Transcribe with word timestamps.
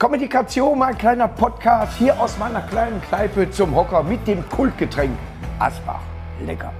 Kommunikation, 0.00 0.78
mein 0.78 0.96
kleiner 0.96 1.28
Podcast 1.28 1.98
hier 1.98 2.18
aus 2.18 2.38
meiner 2.38 2.62
kleinen 2.62 3.02
Kneipe 3.02 3.50
zum 3.50 3.74
Hocker 3.74 4.02
mit 4.02 4.26
dem 4.26 4.48
Kultgetränk 4.48 5.10
Asbach. 5.58 6.00
Lecker. 6.46 6.72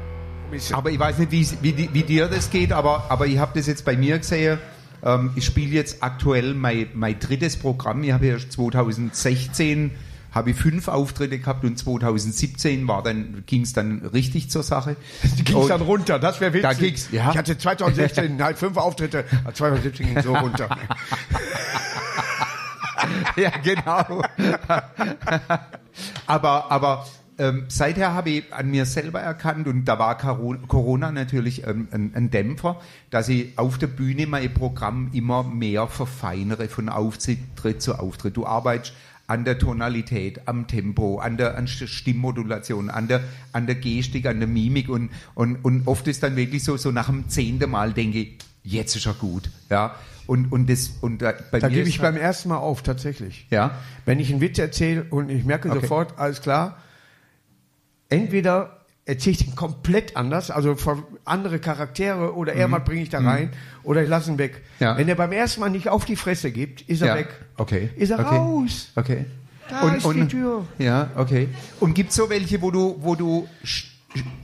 Aber 0.72 0.90
ich 0.90 0.98
weiß 0.98 1.18
nicht, 1.18 1.30
wie, 1.30 1.76
wie, 1.76 1.90
wie 1.92 2.02
dir 2.02 2.28
das 2.28 2.48
geht, 2.48 2.72
aber, 2.72 3.04
aber 3.10 3.26
ich 3.26 3.36
habe 3.36 3.52
das 3.54 3.66
jetzt 3.66 3.84
bei 3.84 3.94
mir 3.94 4.20
gesehen. 4.20 4.58
Ähm, 5.04 5.32
ich 5.36 5.44
spiele 5.44 5.70
jetzt 5.70 6.02
aktuell 6.02 6.54
mein, 6.54 6.88
mein 6.94 7.20
drittes 7.20 7.58
Programm. 7.58 8.02
Ich 8.04 8.12
habe 8.12 8.26
ja 8.26 8.38
2016 8.38 9.90
habe 10.32 10.52
ich 10.52 10.56
fünf 10.56 10.88
Auftritte 10.88 11.38
gehabt 11.40 11.62
und 11.64 11.76
2017 11.76 12.88
war 12.88 13.02
dann 13.02 13.42
ging 13.46 13.62
es 13.62 13.74
dann 13.74 14.00
richtig 14.14 14.48
zur 14.48 14.62
Sache. 14.62 14.96
Die 15.36 15.44
ging 15.44 15.68
dann 15.68 15.82
runter, 15.82 16.18
das 16.18 16.40
wäre 16.40 16.54
witzig. 16.54 16.62
Da 16.62 16.72
ging's, 16.72 17.08
ja. 17.12 17.30
Ich 17.32 17.36
hatte 17.36 17.58
2016 17.58 18.42
halt 18.42 18.56
fünf 18.56 18.78
Auftritte, 18.78 19.26
2017 19.52 20.06
ging 20.06 20.22
so 20.22 20.34
runter. 20.34 20.70
ja, 23.36 23.50
genau. 23.62 24.22
aber 26.26 26.70
aber 26.70 27.06
ähm, 27.40 27.64
seither 27.68 28.12
habe 28.12 28.28
ich 28.30 28.52
an 28.52 28.70
mir 28.70 28.84
selber 28.84 29.20
erkannt, 29.20 29.66
und 29.66 29.86
da 29.86 29.98
war 29.98 30.18
Corona 30.18 31.10
natürlich 31.10 31.66
ähm, 31.66 31.88
ein, 31.90 32.12
ein, 32.14 32.30
Dämpfer, 32.30 32.78
dass 33.08 33.30
ich 33.30 33.58
auf 33.58 33.78
der 33.78 33.86
Bühne 33.86 34.26
mein 34.26 34.52
Programm 34.52 35.08
immer 35.14 35.42
mehr 35.42 35.86
verfeinere 35.86 36.68
von 36.68 36.90
Auftritt 36.90 37.80
zu 37.80 37.98
Auftritt. 37.98 38.36
Du 38.36 38.44
arbeitest 38.44 38.92
an 39.26 39.46
der 39.46 39.58
Tonalität, 39.58 40.48
am 40.48 40.66
Tempo, 40.66 41.18
an 41.18 41.38
der, 41.38 41.56
an 41.56 41.64
der 41.64 41.86
Stimmmodulation, 41.86 42.90
an 42.90 43.08
der, 43.08 43.22
an 43.52 43.66
der 43.66 43.76
Gestik, 43.76 44.26
an 44.26 44.40
der 44.40 44.48
Mimik 44.48 44.90
und, 44.90 45.08
und, 45.34 45.64
und 45.64 45.86
oft 45.86 46.08
ist 46.08 46.22
dann 46.22 46.36
wirklich 46.36 46.62
so, 46.62 46.76
so 46.76 46.90
nach 46.90 47.06
dem 47.06 47.30
zehnten 47.30 47.70
Mal 47.70 47.94
denke 47.94 48.18
ich, 48.18 48.38
jetzt 48.64 48.96
ist 48.96 49.06
er 49.06 49.14
gut, 49.14 49.48
ja. 49.70 49.94
Und, 50.30 50.52
und 50.52 50.70
das, 50.70 50.92
und 51.00 51.22
da, 51.22 51.34
bei 51.50 51.58
da 51.58 51.68
gebe 51.68 51.88
ich 51.88 52.00
beim 52.00 52.16
ersten 52.16 52.50
Mal 52.50 52.58
auf, 52.58 52.82
tatsächlich. 52.82 53.48
Ja. 53.50 53.72
Wenn 54.04 54.20
ich 54.20 54.30
einen 54.30 54.40
Witz 54.40 54.60
erzähle 54.60 55.06
und 55.10 55.28
ich 55.28 55.44
merke 55.44 55.68
okay. 55.68 55.80
sofort, 55.80 56.20
alles 56.20 56.40
klar, 56.40 56.76
entweder 58.10 58.84
erzähle 59.06 59.32
ich 59.32 59.44
den 59.44 59.56
komplett 59.56 60.16
anders, 60.16 60.52
also 60.52 60.76
andere 61.24 61.58
Charaktere 61.58 62.36
oder 62.36 62.54
mhm. 62.54 62.60
er 62.60 62.78
bringe 62.78 63.02
ich 63.02 63.08
da 63.08 63.18
rein 63.18 63.46
mhm. 63.46 63.50
oder 63.82 64.04
ich 64.04 64.08
lasse 64.08 64.30
ihn 64.30 64.38
weg. 64.38 64.62
Ja. 64.78 64.96
Wenn 64.96 65.08
er 65.08 65.16
beim 65.16 65.32
ersten 65.32 65.62
Mal 65.62 65.70
nicht 65.70 65.88
auf 65.88 66.04
die 66.04 66.14
Fresse 66.14 66.52
gibt, 66.52 66.82
ist 66.82 67.02
er 67.02 67.08
ja. 67.08 67.14
weg. 67.16 67.30
Okay. 67.56 67.90
Ist 67.96 68.10
er 68.10 68.20
okay. 68.20 68.36
raus. 68.36 68.92
Okay. 68.94 69.24
Da 69.68 69.80
und, 69.80 69.96
ist 69.96 70.04
und, 70.04 70.14
die 70.14 70.28
Tür. 70.28 70.64
Ja, 70.78 71.10
okay. 71.16 71.48
Und 71.80 71.94
gibt 71.94 72.10
es 72.10 72.14
so 72.14 72.30
welche, 72.30 72.62
wo 72.62 72.70
du, 72.70 72.98
wo 73.00 73.16
du 73.16 73.48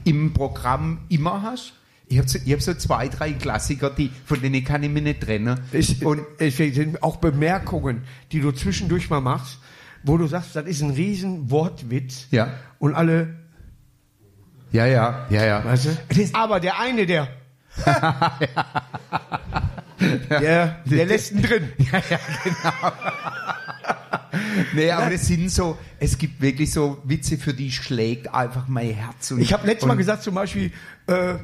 im 0.03 0.33
Programm 0.33 0.99
immer 1.07 1.43
hast? 1.43 1.71
Ich 2.09 2.17
habe 2.17 2.27
so, 2.27 2.39
hab 2.39 2.61
so 2.61 2.73
zwei, 2.73 3.09
drei 3.09 3.33
Klassiker, 3.33 3.89
die, 3.89 4.11
von 4.25 4.41
denen 4.41 4.63
kann 4.63 4.81
ich 4.83 4.89
mich 4.89 5.03
nicht 5.03 5.21
trennen. 5.21 5.59
Ich, 5.73 6.05
und 6.05 6.21
es 6.37 6.55
sind 6.57 7.03
auch 7.03 7.17
Bemerkungen, 7.17 8.03
die 8.31 8.39
du 8.39 8.51
zwischendurch 8.51 9.09
mal 9.09 9.19
machst, 9.19 9.59
wo 10.03 10.17
du 10.17 10.27
sagst, 10.27 10.55
das 10.55 10.65
ist 10.65 10.81
ein 10.81 10.91
riesen 10.91 11.51
Wortwitz. 11.51 12.27
Ja. 12.31 12.53
Und 12.79 12.93
alle 12.93 13.35
ja, 14.71 14.85
ja, 14.85 15.25
ja, 15.29 15.45
ja. 15.45 15.63
Weißt 15.63 15.85
du? 15.85 15.91
Aber 16.33 16.59
der 16.59 16.79
eine, 16.79 17.05
der. 17.05 17.27
der, 20.29 20.81
der 20.85 21.05
lässt 21.05 21.31
ihn 21.31 21.41
drin. 21.41 21.71
ja, 21.77 22.01
ja, 22.09 22.19
genau. 22.43 22.91
nee, 24.73 24.91
aber 24.91 25.09
das 25.11 25.27
sind 25.27 25.49
so, 25.49 25.77
es 25.99 26.17
gibt 26.17 26.41
wirklich 26.41 26.71
so 26.71 27.01
Witze, 27.03 27.37
für 27.37 27.53
die 27.53 27.71
schlägt 27.71 28.33
einfach 28.33 28.67
mein 28.67 28.89
Herz. 28.91 29.31
Und, 29.31 29.39
ich 29.39 29.53
habe 29.53 29.65
letztes 29.67 29.87
Mal 29.87 29.95
gesagt, 29.95 30.23
zum 30.23 30.35
Beispiel, 30.35 30.71
äh, 31.07 31.35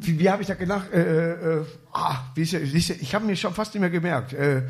wie, 0.00 0.18
wie 0.18 0.30
habe 0.30 0.42
ich 0.42 0.48
da 0.48 0.54
gedacht? 0.54 0.92
Äh, 0.92 1.32
äh, 1.60 1.64
ah, 1.92 2.24
wie 2.34 2.42
ist, 2.42 2.52
wie 2.52 2.78
ist, 2.78 2.90
ich 2.90 3.14
habe 3.14 3.24
mir 3.24 3.36
schon 3.36 3.54
fast 3.54 3.74
nicht 3.74 3.80
mehr 3.80 3.90
gemerkt. 3.90 4.32
Äh, 4.32 4.62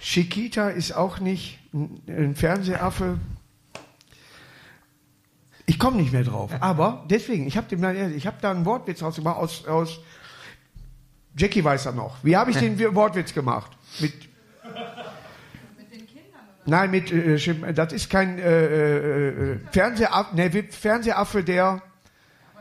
Chiquita 0.00 0.68
ist 0.68 0.92
auch 0.92 1.20
nicht 1.20 1.58
ein, 1.72 2.00
ein 2.06 2.36
Fernsehaffe. 2.36 3.18
Ich 5.66 5.78
komme 5.78 5.98
nicht 5.98 6.12
mehr 6.12 6.24
drauf. 6.24 6.50
Aber 6.60 7.04
deswegen, 7.10 7.46
ich 7.46 7.56
habe 7.56 7.76
hab 7.76 8.40
da 8.40 8.50
einen 8.50 8.64
Wortwitz 8.64 9.02
rausgemacht 9.02 9.36
aus, 9.36 9.66
aus 9.66 10.00
Jackie 11.36 11.62
weiß 11.62 11.86
er 11.86 11.92
noch. 11.92 12.16
Wie 12.22 12.36
habe 12.36 12.50
ich 12.50 12.56
den 12.56 12.78
Wortwitz 12.94 13.34
gemacht? 13.34 13.70
Mit, 14.00 14.12
mit 15.76 15.92
den 15.92 16.06
Kindern? 16.06 16.40
Oder? 16.64 16.70
Nein, 16.70 16.90
mit, 16.90 17.12
äh, 17.12 17.74
das 17.74 17.92
ist 17.92 18.10
kein 18.10 18.38
äh, 18.38 18.66
äh, 18.66 19.28
äh 19.28 19.58
Fernsehaffe, 19.70 20.34
ne, 20.34 20.50
Fernsehaffe, 20.70 21.44
der. 21.44 21.64
Aber 21.64 21.82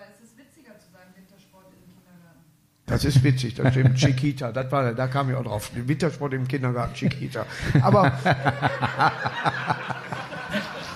es 0.04 0.24
ist 0.24 0.38
witziger 0.38 0.78
zu 0.78 0.92
sagen, 0.92 1.10
Wintersport 1.16 1.66
im 1.72 1.80
Kindergarten. 1.86 2.42
Das 2.88 3.04
ist 3.04 3.22
witzig, 3.22 3.54
das 3.56 3.74
stimmt. 3.74 3.96
Chiquita, 3.98 4.54
das 4.54 4.72
war, 4.72 4.94
da 4.94 5.08
kam 5.08 5.30
ich 5.30 5.36
auch 5.36 5.44
drauf. 5.44 5.72
Wintersport 5.76 6.34
im 6.34 6.48
Kindergarten, 6.48 6.94
Chiquita. 6.96 7.46
Aber. 7.82 8.14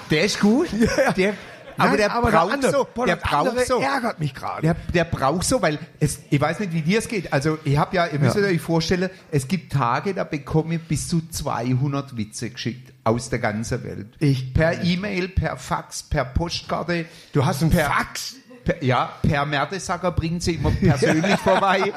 der 0.09 0.24
ist 0.24 0.40
gut. 0.40 0.69
Ja, 0.72 1.12
der, 1.12 1.34
aber 1.78 1.97
der 1.97 2.13
aber 2.13 2.31
braucht 2.31 2.53
andere, 2.53 2.72
so. 2.72 2.88
Boah, 2.94 3.06
der 3.06 3.18
braucht 3.18 3.66
so. 3.66 3.79
ärgert 3.81 4.19
mich 4.19 4.34
gerade. 4.34 4.62
Der, 4.62 4.75
der 4.94 5.03
braucht 5.03 5.44
so, 5.44 5.62
weil 5.62 5.79
es, 6.00 6.19
ich 6.29 6.40
weiß 6.40 6.59
nicht, 6.62 6.74
wie 6.74 6.81
dir 6.81 7.00
es 7.00 7.09
geht. 7.09 7.34
Also 7.34 7.57
ich 7.66 7.78
habe 7.78 7.96
ja, 7.96 8.08
ihr 8.08 8.19
müsst 8.19 8.38
ja. 8.38 8.44
euch 8.44 8.62
vorstellen, 8.62 9.09
es 9.29 9.47
gibt 9.47 9.73
Tage, 9.73 10.13
da 10.13 10.23
bekomme 10.23 10.75
ich 10.75 10.81
bis 10.81 11.08
zu 11.08 11.28
200 11.28 12.16
Witze 12.16 12.52
geschickt 12.52 12.94
aus 13.03 13.29
der 13.29 13.40
ganzen 13.40 13.84
Welt. 13.84 14.08
Ich 14.19 14.53
per 14.53 14.84
E-Mail, 14.84 15.28
per 15.28 15.58
Fax, 15.58 16.03
per 16.03 16.25
Postkarte. 16.25 17.06
Du 17.34 17.46
hast 17.46 17.62
einen 17.62 17.72
per, 17.72 17.85
Fax? 17.85 18.35
Per, 18.63 18.83
ja, 18.83 19.13
per 19.22 19.45
Mertesacker 19.45 20.11
bringen 20.11 20.39
sie 20.39 20.55
immer 20.55 20.72
persönlich 20.72 21.35
vorbei. 21.44 21.94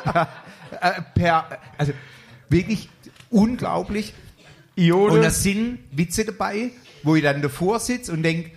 Äh, 0.81 1.03
per, 1.15 1.59
also 1.79 1.93
wirklich 2.49 2.89
unglaublich. 3.31 4.15
Iode. 4.77 5.15
Und 5.15 5.23
da 5.23 5.31
sind 5.31 5.79
Witze 5.93 6.25
dabei, 6.25 6.71
wo 7.03 7.15
ich 7.15 7.23
dann 7.23 7.43
davor 7.43 7.79
sitze 7.79 8.13
und 8.13 8.23
denke, 8.23 8.51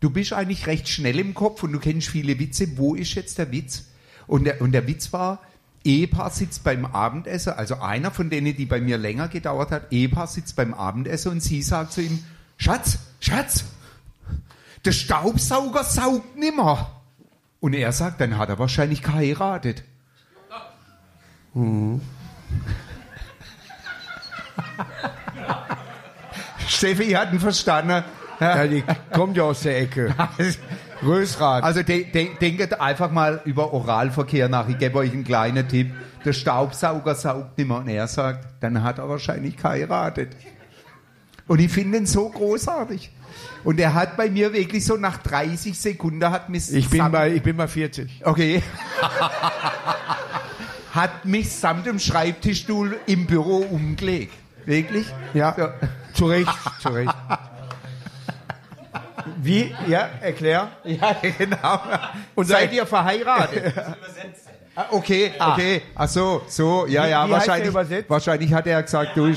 du 0.00 0.10
bist 0.10 0.32
eigentlich 0.32 0.66
recht 0.66 0.88
schnell 0.88 1.18
im 1.18 1.32
Kopf 1.34 1.62
und 1.62 1.72
du 1.72 1.78
kennst 1.78 2.08
viele 2.08 2.38
Witze. 2.38 2.76
Wo 2.76 2.94
ist 2.94 3.14
jetzt 3.14 3.38
der 3.38 3.50
Witz? 3.50 3.84
Und 4.26 4.44
der, 4.44 4.60
und 4.60 4.72
der 4.72 4.86
Witz 4.86 5.12
war, 5.12 5.40
Ehepaar 5.84 6.30
sitzt 6.30 6.64
beim 6.64 6.86
Abendessen, 6.86 7.52
also 7.52 7.76
einer 7.76 8.10
von 8.10 8.30
denen, 8.30 8.56
die 8.56 8.64
bei 8.64 8.80
mir 8.80 8.96
länger 8.96 9.28
gedauert 9.28 9.70
hat, 9.70 9.92
Ehepaar 9.92 10.26
sitzt 10.26 10.56
beim 10.56 10.72
Abendessen 10.72 11.32
und 11.32 11.40
sie 11.40 11.62
sagt 11.62 11.92
zu 11.92 12.00
ihm, 12.00 12.24
Schatz, 12.56 12.98
Schatz, 13.20 13.64
der 14.84 14.92
Staubsauger 14.92 15.84
saugt 15.84 16.36
nimmer. 16.36 17.02
Und 17.64 17.72
er 17.72 17.92
sagt, 17.92 18.20
dann 18.20 18.36
hat 18.36 18.50
er 18.50 18.58
wahrscheinlich 18.58 19.02
geheiratet. 19.02 19.84
Hm. 21.54 21.98
Steffi 26.68 27.12
hat 27.12 27.32
ihn 27.32 27.40
verstanden. 27.40 28.04
Ja, 28.38 28.66
die 28.66 28.84
kommt 29.14 29.38
ja 29.38 29.44
aus 29.44 29.62
der 29.62 29.80
Ecke. 29.80 30.14
Rösrad. 31.02 31.64
Also 31.64 31.82
de, 31.82 32.04
de, 32.04 32.36
denkt 32.36 32.78
einfach 32.78 33.10
mal 33.10 33.40
über 33.46 33.72
Oralverkehr 33.72 34.50
nach. 34.50 34.68
Ich 34.68 34.76
gebe 34.76 34.98
euch 34.98 35.12
einen 35.12 35.24
kleinen 35.24 35.66
Tipp. 35.66 35.90
Der 36.22 36.34
Staubsauger 36.34 37.14
saugt 37.14 37.56
nicht 37.56 37.66
mehr. 37.66 37.78
Und 37.78 37.88
er 37.88 38.08
sagt, 38.08 38.62
dann 38.62 38.82
hat 38.82 38.98
er 38.98 39.08
wahrscheinlich 39.08 39.56
geheiratet. 39.56 40.36
Und 41.48 41.60
ich 41.60 41.72
finde 41.72 41.96
ihn 41.96 42.04
so 42.04 42.28
großartig. 42.28 43.10
Und 43.64 43.80
er 43.80 43.94
hat 43.94 44.16
bei 44.16 44.28
mir 44.28 44.52
wirklich 44.52 44.84
so 44.84 44.96
nach 44.96 45.18
30 45.18 45.78
Sekunden 45.78 46.30
hat 46.30 46.48
mich 46.48 46.72
ich 46.72 46.90
bin 46.90 47.10
bei 47.10 47.32
ich 47.32 47.42
bin 47.42 47.56
bei 47.56 47.68
40. 47.68 48.22
Okay. 48.24 48.62
hat 50.92 51.24
mich 51.24 51.50
samt 51.50 51.86
dem 51.86 51.98
Schreibtischstuhl 51.98 52.98
im 53.06 53.26
Büro 53.26 53.58
umgelegt. 53.58 54.32
Wirklich? 54.64 55.06
Ja. 55.32 55.54
So. 55.56 55.68
Zu 56.14 56.26
Recht, 56.26 56.48
zu 56.80 56.88
Recht. 56.88 57.14
Wie? 59.42 59.74
Ja, 59.88 60.08
erklär. 60.20 60.68
Ja, 60.84 61.16
genau. 61.38 61.80
Und 62.34 62.46
seid 62.46 62.72
ihr 62.72 62.86
verheiratet? 62.86 63.74
Ah, 64.76 64.86
okay, 64.90 65.32
okay. 65.38 65.82
Ach 65.94 66.08
so, 66.08 66.42
so, 66.48 66.84
ja, 66.88 67.06
ja, 67.06 67.28
wie 67.28 67.30
wahrscheinlich. 67.30 67.72
Wahrscheinlich 68.08 68.52
hat 68.52 68.66
er 68.66 68.82
gesagt, 68.82 69.16
du. 69.16 69.32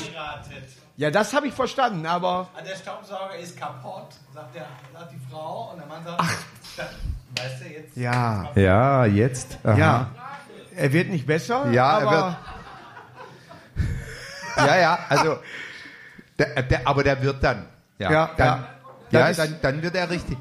Ja, 0.98 1.12
das 1.12 1.32
habe 1.34 1.48
ich 1.48 1.54
verstanden, 1.54 2.06
aber. 2.08 2.48
Der 2.68 2.76
Staubsauger 2.76 3.36
ist 3.38 3.56
kaputt, 3.56 4.08
sagt, 4.34 4.56
der, 4.56 4.66
sagt 4.92 5.12
die 5.12 5.22
Frau, 5.32 5.70
und 5.72 5.78
der 5.78 5.86
Mann 5.86 6.04
sagt, 6.04 6.20
Ach. 6.20 6.34
weißt 7.36 7.62
du, 7.62 7.66
jetzt. 7.70 7.96
Ja, 7.96 8.50
ja, 8.56 9.06
jetzt. 9.06 9.60
Aha. 9.64 9.78
Ja. 9.78 10.10
Er 10.76 10.92
wird 10.92 11.10
nicht 11.10 11.28
besser, 11.28 11.70
ja, 11.72 11.86
aber. 12.00 12.38
Er 13.76 13.86
wird, 14.56 14.68
ja, 14.68 14.78
ja, 14.80 15.00
also. 15.08 15.38
Der, 16.40 16.64
der, 16.64 16.88
aber 16.88 17.04
der 17.04 17.22
wird 17.22 17.44
dann. 17.44 17.68
Ja, 18.00 18.12
ja, 18.12 18.32
dann, 18.36 18.66
ja. 19.12 19.30
Ja, 19.30 19.34
dann, 19.34 19.56
dann 19.62 19.82
wird 19.84 19.96
er 19.96 20.10
richtig. 20.10 20.38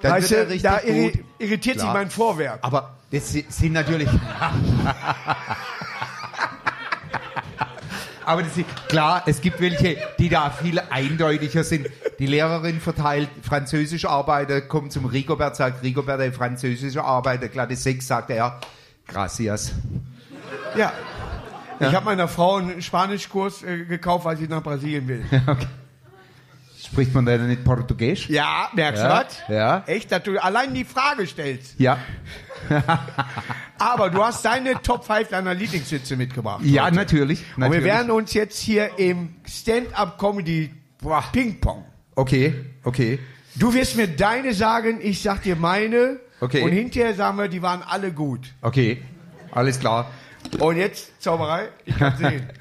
Dann 0.00 0.12
weißt 0.12 0.30
wird 0.30 0.40
er 0.40 0.48
richtig 0.48 0.62
da 0.62 0.78
gut. 0.78 1.24
irritiert 1.38 1.76
Klar. 1.76 1.88
sich 1.88 1.94
mein 1.94 2.10
Vorwerk. 2.10 2.58
Aber 2.62 2.96
das 3.10 3.32
sind 3.32 3.72
natürlich. 3.72 4.08
Aber 8.30 8.44
das 8.44 8.56
ist, 8.56 8.88
klar, 8.88 9.24
es 9.26 9.40
gibt 9.40 9.60
welche, 9.60 9.96
die 10.20 10.28
da 10.28 10.50
viel 10.50 10.78
eindeutiger 10.78 11.64
sind. 11.64 11.88
Die 12.20 12.26
Lehrerin 12.26 12.80
verteilt 12.80 13.28
französische 13.42 14.08
Arbeiter, 14.08 14.60
kommt 14.60 14.92
zum 14.92 15.04
Rigobert, 15.04 15.56
sagt 15.56 15.82
Rigobert, 15.82 16.20
der 16.20 16.32
französische 16.32 17.02
Arbeiter, 17.02 17.48
glatte 17.48 17.74
Sechs, 17.74 18.06
sagt 18.06 18.30
er, 18.30 18.60
gracias. 19.08 19.72
Ja, 20.76 20.92
Ich 21.80 21.92
habe 21.92 22.04
meiner 22.04 22.28
Frau 22.28 22.58
einen 22.58 22.80
Spanischkurs 22.80 23.64
äh, 23.64 23.84
gekauft, 23.84 24.24
weil 24.24 24.36
sie 24.36 24.46
nach 24.46 24.62
Brasilien 24.62 25.08
will. 25.08 25.24
Okay. 25.48 25.66
Spricht 26.86 27.14
man 27.14 27.26
da 27.26 27.36
nicht 27.36 27.64
Portugiesisch? 27.64 28.28
Ja, 28.30 28.70
merkst 28.74 29.02
Ja, 29.02 29.08
du 29.22 29.26
was? 29.26 29.38
ja. 29.48 29.84
Echt, 29.86 30.10
dass 30.12 30.22
du 30.22 30.42
allein 30.42 30.72
die 30.74 30.84
Frage 30.84 31.26
stellst. 31.26 31.78
Ja. 31.78 31.98
Aber 33.78 34.10
du 34.10 34.22
hast 34.22 34.44
deine 34.44 34.80
Top 34.82 35.04
5 35.04 35.28
deiner 35.28 35.54
Lieblingssitze 35.54 36.16
mitgebracht. 36.16 36.60
Ja, 36.64 36.86
heute. 36.86 36.96
natürlich. 36.96 37.40
Und 37.56 37.62
wir 37.62 37.68
natürlich. 37.68 37.84
werden 37.84 38.10
uns 38.10 38.32
jetzt 38.34 38.58
hier 38.58 38.98
im 38.98 39.34
Stand-Up-Comedy 39.46 40.70
Ping-Pong. 41.32 41.84
Okay, 42.14 42.54
okay. 42.84 43.18
Du 43.56 43.72
wirst 43.74 43.96
mir 43.96 44.08
deine 44.08 44.52
sagen, 44.54 45.00
ich 45.02 45.22
sag 45.22 45.42
dir 45.42 45.56
meine. 45.56 46.20
Okay. 46.40 46.62
Und 46.62 46.72
hinterher 46.72 47.14
sagen 47.14 47.38
wir, 47.38 47.48
die 47.48 47.62
waren 47.62 47.82
alle 47.82 48.12
gut. 48.12 48.40
Okay. 48.62 49.02
Alles 49.52 49.78
klar. 49.80 50.10
Und 50.58 50.76
jetzt 50.76 51.20
Zauberei, 51.22 51.68
ich 51.84 51.96
kann 51.96 52.16
sehen. 52.16 52.48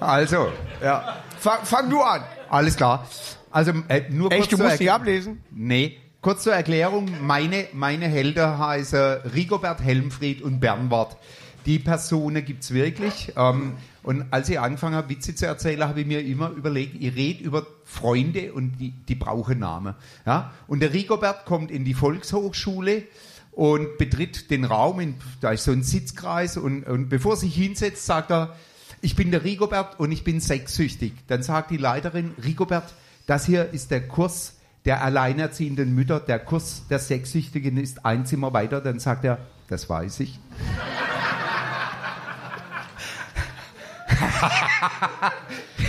Also, 0.00 0.52
ja. 0.80 1.16
Fang, 1.40 1.58
fang 1.64 1.90
du 1.90 2.00
an. 2.02 2.22
alles 2.48 2.76
klar. 2.76 3.06
Also, 3.50 3.72
äh, 3.88 4.02
nur 4.10 4.28
kurz 4.30 4.40
Echt, 4.42 4.52
du 4.52 4.56
zur 4.56 4.66
musst 4.66 4.80
Erk- 4.80 4.90
ablesen? 4.90 5.42
Nee. 5.50 5.96
Kurz 6.20 6.42
zur 6.42 6.52
Erklärung, 6.52 7.08
meine, 7.22 7.66
meine 7.72 8.06
Helden 8.06 8.58
heißen 8.58 9.18
Rigobert, 9.34 9.80
Helmfried 9.80 10.42
und 10.42 10.58
Bernward. 10.60 11.16
Die 11.64 11.78
Personen 11.78 12.44
gibt's 12.44 12.72
wirklich. 12.74 13.32
Ähm, 13.36 13.74
und 14.02 14.24
als 14.32 14.48
ich 14.48 14.58
angefangen 14.58 14.96
habe, 14.96 15.10
Witze 15.10 15.34
zu 15.34 15.46
erzählen, 15.46 15.84
habe 15.86 16.00
ich 16.00 16.06
mir 16.06 16.20
immer 16.20 16.50
überlegt, 16.50 16.96
ich 17.00 17.14
rede 17.14 17.44
über 17.44 17.66
Freunde 17.84 18.52
und 18.52 18.78
die, 18.78 18.90
die 18.90 19.14
brauchen 19.14 19.60
Namen. 19.60 19.94
Ja? 20.26 20.52
Und 20.66 20.80
der 20.80 20.92
Rigobert 20.92 21.44
kommt 21.46 21.70
in 21.70 21.84
die 21.84 21.94
Volkshochschule 21.94 23.04
und 23.52 23.96
betritt 23.98 24.50
den 24.50 24.64
Raum, 24.64 25.00
in, 25.00 25.14
da 25.40 25.50
ist 25.52 25.64
so 25.64 25.72
ein 25.72 25.82
Sitzkreis 25.82 26.56
und, 26.56 26.84
und 26.84 27.08
bevor 27.08 27.34
er 27.34 27.36
sich 27.38 27.54
hinsetzt, 27.54 28.06
sagt 28.06 28.30
er, 28.32 28.56
ich 29.00 29.16
bin 29.16 29.30
der 29.30 29.44
Rigobert 29.44 29.98
und 30.00 30.12
ich 30.12 30.24
bin 30.24 30.40
sexsüchtig. 30.40 31.12
Dann 31.28 31.42
sagt 31.42 31.70
die 31.70 31.76
Leiterin, 31.76 32.34
Rigobert, 32.42 32.94
das 33.26 33.46
hier 33.46 33.70
ist 33.72 33.90
der 33.90 34.06
Kurs 34.06 34.54
der 34.84 35.02
alleinerziehenden 35.02 35.94
Mütter, 35.94 36.20
der 36.20 36.38
Kurs 36.38 36.84
der 36.88 36.98
Sexsüchtigen 36.98 37.76
ist 37.76 38.06
ein 38.06 38.24
Zimmer 38.26 38.52
weiter. 38.52 38.80
Dann 38.80 38.98
sagt 39.00 39.24
er, 39.24 39.38
das 39.68 39.88
weiß 39.88 40.20
ich. 40.20 40.38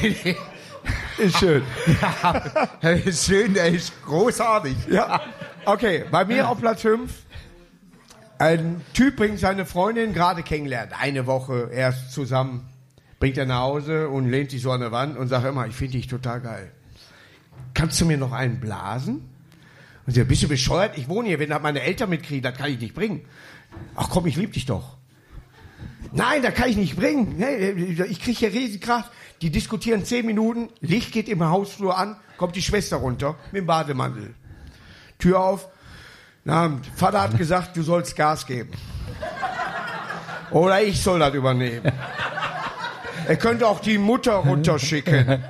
Ist 1.17 1.37
schön. 1.37 1.63
Er 2.81 3.05
ist 3.05 3.25
schön, 3.25 3.55
er 3.57 3.67
ist 3.67 3.91
großartig. 4.05 4.75
Ja. 4.89 5.19
Okay, 5.65 6.05
bei 6.09 6.23
mir 6.23 6.47
auf 6.47 6.59
Platz 6.59 6.81
5. 6.81 7.11
Ein 8.37 8.81
Typ 8.93 9.17
bringt 9.17 9.37
seine 9.37 9.65
Freundin 9.65 10.13
gerade 10.13 10.43
kennengelernt. 10.43 10.93
Eine 10.97 11.27
Woche 11.27 11.69
erst 11.73 12.13
zusammen. 12.13 12.69
Bringt 13.19 13.37
er 13.37 13.45
nach 13.45 13.59
Hause 13.59 14.09
und 14.09 14.29
lehnt 14.29 14.51
sich 14.51 14.61
so 14.61 14.71
an 14.71 14.79
der 14.79 14.91
Wand 14.91 15.17
und 15.17 15.27
sagt 15.27 15.45
immer, 15.45 15.67
ich 15.67 15.75
finde 15.75 15.97
dich 15.97 16.07
total 16.07 16.41
geil. 16.41 16.71
Kannst 17.73 17.99
du 17.99 18.05
mir 18.05 18.17
noch 18.17 18.31
einen 18.31 18.59
blasen? 18.59 19.29
Und 20.05 20.13
sie 20.13 20.19
sagt, 20.21 20.29
bist 20.29 20.43
du 20.43 20.47
bescheuert? 20.47 20.97
Ich 20.97 21.09
wohne 21.09 21.27
hier. 21.27 21.39
Wenn 21.39 21.49
das 21.49 21.61
meine 21.61 21.81
Eltern 21.81 22.09
mitkriegen, 22.09 22.41
das 22.41 22.57
kann 22.57 22.71
ich 22.71 22.79
nicht 22.79 22.95
bringen. 22.95 23.25
Ach 23.95 24.09
komm, 24.09 24.25
ich 24.25 24.35
liebe 24.37 24.53
dich 24.53 24.65
doch. 24.65 24.97
Nein, 26.11 26.41
das 26.41 26.53
kann 26.55 26.69
ich 26.69 26.77
nicht 26.77 26.95
bringen. 26.95 27.35
Ich 28.09 28.21
kriege 28.21 28.39
hier 28.39 28.53
riesig 28.53 28.81
Kraft. 28.81 29.11
Die 29.41 29.51
diskutieren 29.51 30.03
zehn 30.03 30.25
Minuten, 30.25 30.69
Licht 30.81 31.11
geht 31.11 31.29
im 31.29 31.43
Hausflur 31.43 31.97
an, 31.97 32.17
kommt 32.37 32.55
die 32.55 32.61
Schwester 32.61 32.97
runter 32.97 33.35
mit 33.51 33.61
dem 33.61 33.67
Bademantel. 33.67 34.33
Tür 35.17 35.39
auf. 35.39 35.69
Na, 36.43 36.79
Vater 36.95 37.21
hat 37.21 37.37
gesagt, 37.37 37.77
du 37.77 37.83
sollst 37.83 38.15
Gas 38.15 38.47
geben. 38.47 38.71
Oder 40.51 40.81
ich 40.81 41.01
soll 41.01 41.19
das 41.19 41.33
übernehmen. 41.33 41.91
Er 43.29 43.37
könnte 43.37 43.65
auch 43.67 43.79
die 43.79 43.99
Mutter 43.99 44.33
runterschicken. 44.33 45.43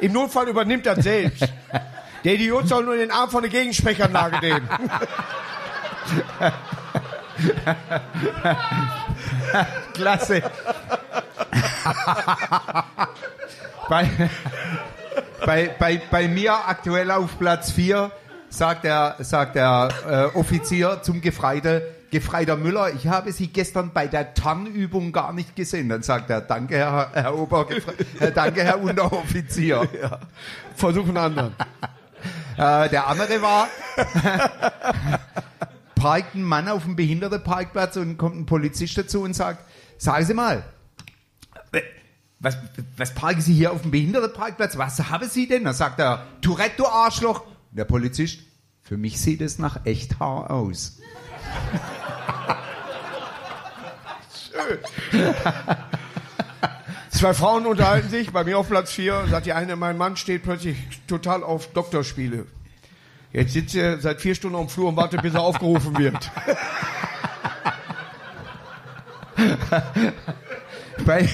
Im 0.00 0.12
Notfall 0.12 0.48
übernimmt 0.48 0.84
er 0.86 1.00
selbst. 1.00 1.46
Der 2.24 2.34
Idiot 2.34 2.66
soll 2.66 2.84
nur 2.84 2.96
den 2.96 3.12
Arm 3.12 3.30
von 3.30 3.42
der 3.42 3.52
Gegensprechanlage 3.52 4.40
nehmen. 4.40 4.68
Klasse. 9.94 10.42
bei, 13.88 14.10
bei, 15.46 15.70
bei, 15.78 16.02
bei 16.10 16.26
mir 16.26 16.52
aktuell 16.66 17.12
auf 17.12 17.38
Platz 17.38 17.70
4 17.70 18.10
sagt 18.48 18.82
der, 18.82 19.14
sagt 19.20 19.54
der 19.54 19.90
äh, 20.08 20.24
Offizier 20.36 21.00
zum 21.02 21.20
Gefreite, 21.20 21.93
Gefreiter 22.14 22.56
Müller, 22.56 22.94
ich 22.94 23.08
habe 23.08 23.32
Sie 23.32 23.48
gestern 23.48 23.92
bei 23.92 24.06
der 24.06 24.34
Tarnübung 24.34 25.10
gar 25.10 25.32
nicht 25.32 25.56
gesehen. 25.56 25.88
Dann 25.88 26.04
sagt 26.04 26.30
er, 26.30 26.42
danke 26.42 26.76
Herr, 26.76 27.10
Herr 27.12 27.36
Obergefre 27.36 27.92
äh, 28.20 28.30
danke 28.30 28.62
Herr 28.62 28.80
Unteroffizier. 28.80 29.88
Versuchen 30.76 31.16
anderen. 31.16 31.54
Äh, 32.56 32.88
der 32.88 33.08
andere 33.08 33.42
war, 33.42 33.66
parkt 35.96 36.36
ein 36.36 36.44
Mann 36.44 36.68
auf 36.68 36.84
dem 36.84 36.94
Behindertenparkplatz 36.94 37.96
und 37.96 38.16
kommt 38.16 38.36
ein 38.36 38.46
Polizist 38.46 38.96
dazu 38.96 39.22
und 39.22 39.34
sagt, 39.34 39.64
sagen 39.98 40.24
Sie 40.24 40.34
mal, 40.34 40.62
äh, 41.72 41.82
was, 42.38 42.56
was 42.96 43.12
parken 43.12 43.40
Sie 43.40 43.52
hier 43.52 43.72
auf 43.72 43.82
dem 43.82 43.90
Behindertenparkplatz? 43.90 44.78
Was 44.78 45.10
haben 45.10 45.28
Sie 45.28 45.48
denn? 45.48 45.64
Da 45.64 45.72
sagt 45.72 45.98
er, 45.98 46.24
Tourette, 46.40 46.76
du 46.76 46.86
Arschloch. 46.86 47.42
Der 47.72 47.84
Polizist, 47.84 48.38
für 48.82 48.96
mich 48.96 49.20
sieht 49.20 49.40
es 49.40 49.58
nach 49.58 49.84
Echthaar 49.84 50.52
aus. 50.52 51.00
Zwei 57.10 57.34
Frauen 57.34 57.66
unterhalten 57.66 58.08
sich, 58.08 58.32
bei 58.32 58.44
mir 58.44 58.58
auf 58.58 58.68
Platz 58.68 58.90
4, 58.92 59.26
sagt 59.30 59.46
die 59.46 59.52
eine, 59.52 59.76
mein 59.76 59.96
Mann 59.96 60.16
steht 60.16 60.42
plötzlich 60.42 60.76
total 61.06 61.44
auf 61.44 61.68
Doktorspiele. 61.72 62.46
Jetzt 63.32 63.52
sitzt 63.52 63.74
er 63.74 64.00
seit 64.00 64.20
vier 64.20 64.34
Stunden 64.34 64.56
am 64.56 64.68
Flur 64.68 64.88
und 64.88 64.96
wartet, 64.96 65.22
bis 65.22 65.34
er 65.34 65.42
aufgerufen 65.42 65.96
wird. 65.98 66.30
Bei, 71.04 71.28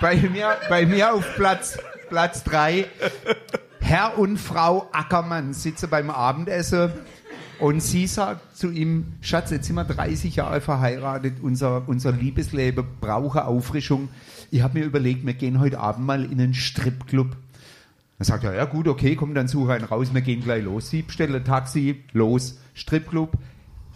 bei, 0.00 0.16
mir, 0.16 0.56
bei 0.68 0.86
mir 0.86 1.12
auf 1.12 1.34
Platz, 1.36 1.78
Platz 2.08 2.42
drei 2.42 2.86
Herr 3.80 4.18
und 4.18 4.38
Frau 4.38 4.88
Ackermann 4.92 5.52
sitzen 5.52 5.90
beim 5.90 6.10
Abendessen 6.10 6.92
und 7.60 7.80
sie 7.80 8.06
sagt 8.06 8.56
zu 8.56 8.70
ihm, 8.70 9.14
Schatz, 9.20 9.50
jetzt 9.50 9.66
sind 9.66 9.76
wir 9.76 9.84
30 9.84 10.36
Jahre 10.36 10.60
verheiratet, 10.60 11.34
unser, 11.42 11.88
unser 11.88 12.12
Liebesleben 12.12 12.84
brauche 13.00 13.44
Auffrischung. 13.46 14.08
Ich 14.50 14.62
habe 14.62 14.78
mir 14.78 14.84
überlegt, 14.84 15.26
wir 15.26 15.34
gehen 15.34 15.60
heute 15.60 15.80
Abend 15.80 16.06
mal 16.06 16.24
in 16.24 16.40
einen 16.40 16.54
Stripclub. 16.54 17.36
Dann 18.18 18.24
sagt 18.24 18.44
er, 18.44 18.54
ja 18.54 18.64
gut, 18.64 18.88
okay, 18.88 19.16
komm, 19.16 19.34
dann 19.34 19.48
suche 19.48 19.72
einen 19.72 19.84
raus, 19.84 20.12
wir 20.12 20.20
gehen 20.20 20.42
gleich 20.42 20.64
los. 20.64 20.90
Sie 20.90 21.02
bestelle 21.02 21.42
Taxi, 21.42 22.04
los, 22.12 22.58
Stripclub. 22.74 23.32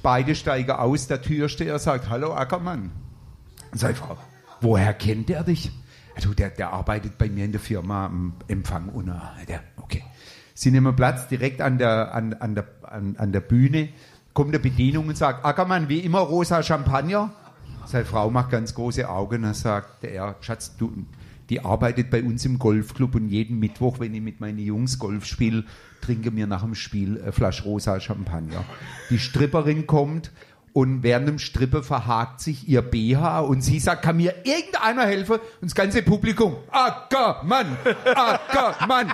Beide 0.03 0.35
steigen 0.35 0.73
aus, 0.73 1.07
der 1.07 1.23
Türsteher 1.23 1.79
sagt, 1.79 2.09
hallo 2.09 2.35
Ackermann. 2.35 2.91
Und 3.71 3.79
seine 3.79 3.95
Frau, 3.95 4.17
woher 4.61 4.93
kennt 4.95 5.31
er 5.31 5.45
dich? 5.45 5.71
Ja, 6.17 6.23
du, 6.23 6.35
der, 6.35 6.51
der 6.51 6.73
arbeitet 6.73 7.17
bei 7.17 7.29
mir 7.29 7.45
in 7.45 7.53
der 7.53 7.61
Firma 7.61 8.07
am 8.07 8.35
Empfang. 8.49 8.89
Äh, 8.89 9.47
der, 9.47 9.61
okay. 9.77 10.03
Sie 10.55 10.71
nehmen 10.71 10.95
Platz 10.97 11.29
direkt 11.29 11.61
an 11.61 11.79
der, 11.79 12.15
an, 12.15 12.35
an, 12.35 12.55
der, 12.55 12.67
an, 12.83 13.17
an 13.19 13.33
der 13.33 13.41
Bühne, 13.41 13.89
kommt 14.35 14.55
der 14.55 14.59
Bedienung 14.59 15.09
und 15.09 15.17
sagt, 15.17 15.45
Ackermann, 15.45 15.89
wie 15.89 16.01
immer 16.01 16.21
rosa 16.21 16.63
Champagner. 16.63 17.33
Seine 17.87 18.05
Frau 18.05 18.31
macht 18.31 18.51
ganz 18.51 18.75
große 18.75 19.09
Augen 19.09 19.45
und 19.45 19.57
sagt 19.57 20.05
er, 20.05 20.37
Schatz, 20.41 20.77
du, 20.77 20.93
die 21.51 21.65
arbeitet 21.65 22.11
bei 22.11 22.23
uns 22.23 22.45
im 22.45 22.59
Golfclub 22.59 23.15
und 23.15 23.29
jeden 23.29 23.59
Mittwoch, 23.59 24.01
wenn 24.01 24.15
ich 24.15 24.23
mit 24.23 24.41
meinen 24.41 24.59
Jungs 24.59 24.99
Golf 24.99 25.27
spiele, 25.27 25.65
trinke 26.01 26.31
mir 26.31 26.47
nach 26.47 26.63
dem 26.63 26.75
Spiel 26.75 27.21
eine 27.21 27.33
Flasche 27.33 27.65
rosa 27.65 28.01
Champagner. 28.01 28.65
Die 29.11 29.19
Stripperin 29.19 29.87
kommt 29.87 30.31
und 30.73 31.03
während 31.03 31.29
dem 31.29 31.39
Strippe 31.39 31.83
verhakt 31.83 32.41
sich 32.41 32.69
ihr 32.69 32.83
BH 32.83 33.41
und 33.41 33.63
sie 33.63 33.79
sagt, 33.79 34.03
kann 34.03 34.17
mir 34.17 34.35
irgendeiner 34.45 35.05
helfen? 35.05 35.35
Und 35.35 35.71
das 35.71 35.75
ganze 35.75 36.03
Publikum, 36.03 36.57
Ackermann, 36.71 37.77
Ackermann. 38.15 39.13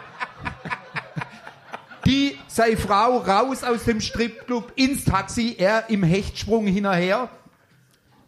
Die, 2.09 2.39
sei 2.47 2.75
Frau, 2.79 3.19
raus 3.19 3.63
aus 3.63 3.85
dem 3.85 4.01
Stripclub, 4.01 4.73
ins 4.77 5.05
Taxi, 5.05 5.55
er 5.59 5.91
im 5.91 6.03
Hechtsprung 6.03 6.67
hinterher. 6.67 7.29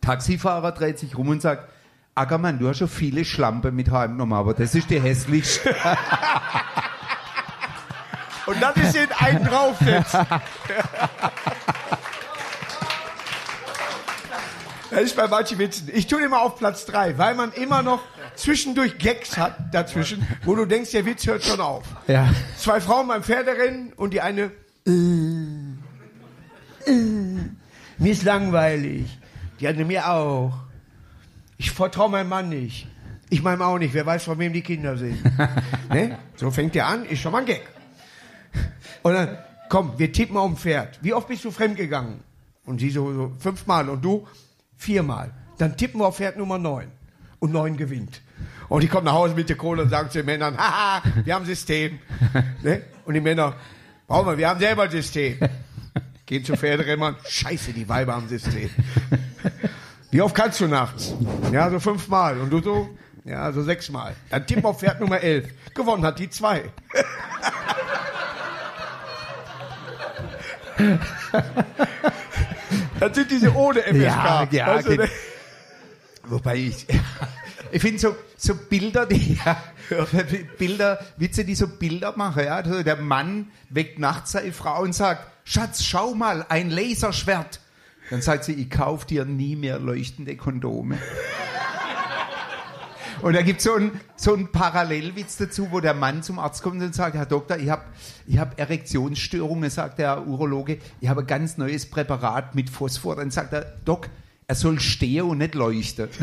Taxifahrer 0.02 0.72
dreht 0.72 0.98
sich 0.98 1.16
rum 1.16 1.28
und 1.28 1.40
sagt, 1.40 1.66
Ackermann, 2.14 2.58
du 2.58 2.68
hast 2.68 2.76
schon 2.76 2.88
viele 2.88 3.24
Schlampe 3.24 3.72
mit 3.72 3.90
heimgenommen, 3.90 4.34
aber 4.34 4.52
das 4.52 4.74
ist 4.74 4.90
die 4.90 5.00
hässlichste. 5.00 5.74
Und 8.46 8.60
das 8.60 8.76
ist 8.76 8.94
den 8.96 9.12
einen 9.18 9.44
draufsetzt. 9.44 10.14
Das 14.90 15.02
ist 15.02 15.16
bei 15.16 15.28
manchen 15.28 15.58
Witzen. 15.58 15.88
Ich 15.92 16.06
tue 16.08 16.22
immer 16.22 16.42
auf 16.42 16.56
Platz 16.56 16.84
3, 16.86 17.16
weil 17.16 17.34
man 17.34 17.52
immer 17.52 17.82
noch 17.82 18.00
zwischendurch 18.34 18.98
Gags 18.98 19.38
hat 19.38 19.72
dazwischen, 19.72 20.26
wo 20.44 20.54
du 20.56 20.66
denkst, 20.66 20.90
der 20.90 21.06
Witz 21.06 21.26
hört 21.26 21.44
schon 21.44 21.60
auf. 21.60 21.84
Ja. 22.08 22.28
Zwei 22.56 22.80
Frauen 22.80 23.06
beim 23.08 23.22
Pferderennen 23.22 23.92
und 23.92 24.12
die 24.12 24.20
eine, 24.20 24.50
äh, 24.86 24.90
äh, 26.86 26.92
mir 27.98 28.12
ist 28.12 28.24
langweilig. 28.24 29.18
Die 29.60 29.68
andere 29.68 29.84
mir 29.84 30.10
auch. 30.10 30.54
Ich 31.58 31.70
vertraue 31.70 32.10
meinem 32.10 32.30
Mann 32.30 32.48
nicht. 32.48 32.88
Ich 33.28 33.42
meinem 33.42 33.62
auch 33.62 33.78
nicht. 33.78 33.94
Wer 33.94 34.06
weiß, 34.06 34.24
von 34.24 34.38
wem 34.38 34.52
die 34.52 34.62
Kinder 34.62 34.96
sind. 34.96 35.22
ne? 35.90 36.18
So 36.36 36.50
fängt 36.50 36.74
er 36.74 36.88
an, 36.88 37.04
ist 37.04 37.20
schon 37.20 37.32
mal 37.32 37.40
ein 37.40 37.46
Gag. 37.46 37.62
Und 39.02 39.12
dann, 39.12 39.38
komm, 39.68 39.98
wir 39.98 40.10
tippen 40.12 40.36
auf 40.36 40.48
dem 40.48 40.56
Pferd. 40.56 40.98
Wie 41.02 41.12
oft 41.12 41.28
bist 41.28 41.44
du 41.44 41.50
fremdgegangen? 41.50 42.20
Und 42.64 42.80
sie 42.80 42.90
so, 42.90 43.12
so 43.12 43.32
fünfmal 43.38 43.88
und 43.88 44.02
du 44.04 44.26
viermal. 44.80 45.30
Dann 45.58 45.76
tippen 45.76 46.00
wir 46.00 46.06
auf 46.06 46.16
Pferd 46.16 46.36
Nummer 46.36 46.58
neun. 46.58 46.88
Und 47.38 47.52
neun 47.52 47.76
gewinnt. 47.76 48.20
Und 48.68 48.82
die 48.82 48.88
kommen 48.88 49.04
nach 49.06 49.14
Hause 49.14 49.34
mit 49.34 49.48
der 49.48 49.56
Kohle 49.56 49.82
und 49.82 49.88
sagen 49.88 50.10
zu 50.10 50.18
den 50.18 50.26
Männern, 50.26 50.56
haha, 50.56 51.02
wir 51.24 51.34
haben 51.34 51.44
System. 51.46 51.98
ne? 52.62 52.82
Und 53.04 53.14
die 53.14 53.20
Männer, 53.20 53.54
brauchen 54.06 54.26
wir, 54.28 54.38
wir 54.38 54.48
haben 54.48 54.60
selber 54.60 54.84
ein 54.84 54.90
System. 54.90 55.38
Gehen 56.26 56.44
zu 56.44 56.56
Pferderennern, 56.56 57.16
scheiße, 57.26 57.72
die 57.72 57.88
Weiber 57.88 58.14
haben 58.14 58.28
System. 58.28 58.70
Wie 60.10 60.20
oft 60.22 60.34
kannst 60.34 60.60
du 60.60 60.66
nachts? 60.66 61.14
Ja, 61.52 61.70
so 61.70 61.80
fünfmal. 61.80 62.38
Und 62.38 62.50
du 62.50 62.60
so? 62.60 62.90
Ja, 63.24 63.52
so 63.52 63.62
sechsmal. 63.62 64.14
Dann 64.28 64.46
tippen 64.46 64.64
wir 64.64 64.68
auf 64.68 64.80
Pferd 64.80 65.00
Nummer 65.00 65.20
elf. 65.20 65.48
Gewonnen 65.74 66.04
hat 66.04 66.18
die 66.18 66.30
zwei. 66.30 66.64
Das 73.00 73.14
sind 73.14 73.30
diese 73.30 73.54
ohne 73.54 73.80
FSK. 73.80 73.94
Ja, 73.94 74.48
ja, 74.50 74.66
Weißt 74.66 74.88
du, 74.88 74.92
okay. 74.92 75.02
ne? 75.04 75.10
Wobei 76.24 76.56
ich, 76.56 76.86
ich 77.72 77.80
finde 77.80 77.98
so, 77.98 78.16
so 78.36 78.54
Bilder, 78.54 79.06
die, 79.06 79.38
ja, 79.44 79.56
Bilder, 80.58 80.98
Witze, 81.16 81.44
die 81.44 81.54
so 81.54 81.66
Bilder 81.66 82.16
machen, 82.16 82.44
ja. 82.44 82.56
Also 82.56 82.82
der 82.82 82.96
Mann 82.96 83.50
weckt 83.70 83.98
nachts 83.98 84.32
seine 84.32 84.52
Frau 84.52 84.82
und 84.82 84.94
sagt, 84.94 85.26
Schatz, 85.44 85.82
schau 85.82 86.14
mal, 86.14 86.44
ein 86.48 86.70
Laserschwert. 86.70 87.60
Dann 88.10 88.22
sagt 88.22 88.44
sie, 88.44 88.52
ich 88.54 88.70
kauf 88.70 89.06
dir 89.06 89.24
nie 89.24 89.56
mehr 89.56 89.78
leuchtende 89.78 90.36
Kondome. 90.36 90.98
Und 93.22 93.34
da 93.34 93.42
gibt 93.42 93.60
so 93.60 93.76
es 93.76 93.90
so 94.16 94.34
einen 94.34 94.50
Parallelwitz 94.50 95.36
dazu, 95.36 95.68
wo 95.70 95.80
der 95.80 95.94
Mann 95.94 96.22
zum 96.22 96.38
Arzt 96.38 96.62
kommt 96.62 96.82
und 96.82 96.94
sagt, 96.94 97.14
Herr 97.14 97.26
Doktor, 97.26 97.58
ich 97.58 97.68
habe 97.68 97.84
ich 98.26 98.38
hab 98.38 98.58
Erektionsstörungen, 98.58 99.68
sagt 99.68 99.98
der 99.98 100.26
Urologe, 100.26 100.78
ich 101.00 101.08
habe 101.08 101.20
ein 101.20 101.26
ganz 101.26 101.58
neues 101.58 101.84
Präparat 101.86 102.54
mit 102.54 102.70
Phosphor. 102.70 103.16
Dann 103.16 103.30
sagt 103.30 103.52
er, 103.52 103.76
Doc, 103.84 104.08
er 104.46 104.54
soll 104.54 104.80
stehen 104.80 105.24
und 105.26 105.38
nicht 105.38 105.54
leuchten. 105.54 106.08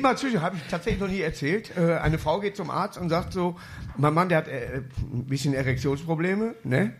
Mal 0.00 0.16
zwischen, 0.16 0.40
habe 0.42 0.56
ich 0.56 0.62
tatsächlich 0.70 1.00
noch 1.00 1.08
nie 1.08 1.20
erzählt. 1.20 1.76
Äh, 1.76 1.96
eine 1.96 2.18
Frau 2.18 2.40
geht 2.40 2.56
zum 2.56 2.70
Arzt 2.70 2.98
und 2.98 3.08
sagt 3.08 3.32
so, 3.32 3.56
mein 3.96 4.14
Mann, 4.14 4.28
der 4.28 4.38
hat 4.38 4.48
äh, 4.48 4.82
ein 5.12 5.26
bisschen 5.26 5.54
Erektionsprobleme, 5.54 6.54
ne? 6.64 6.92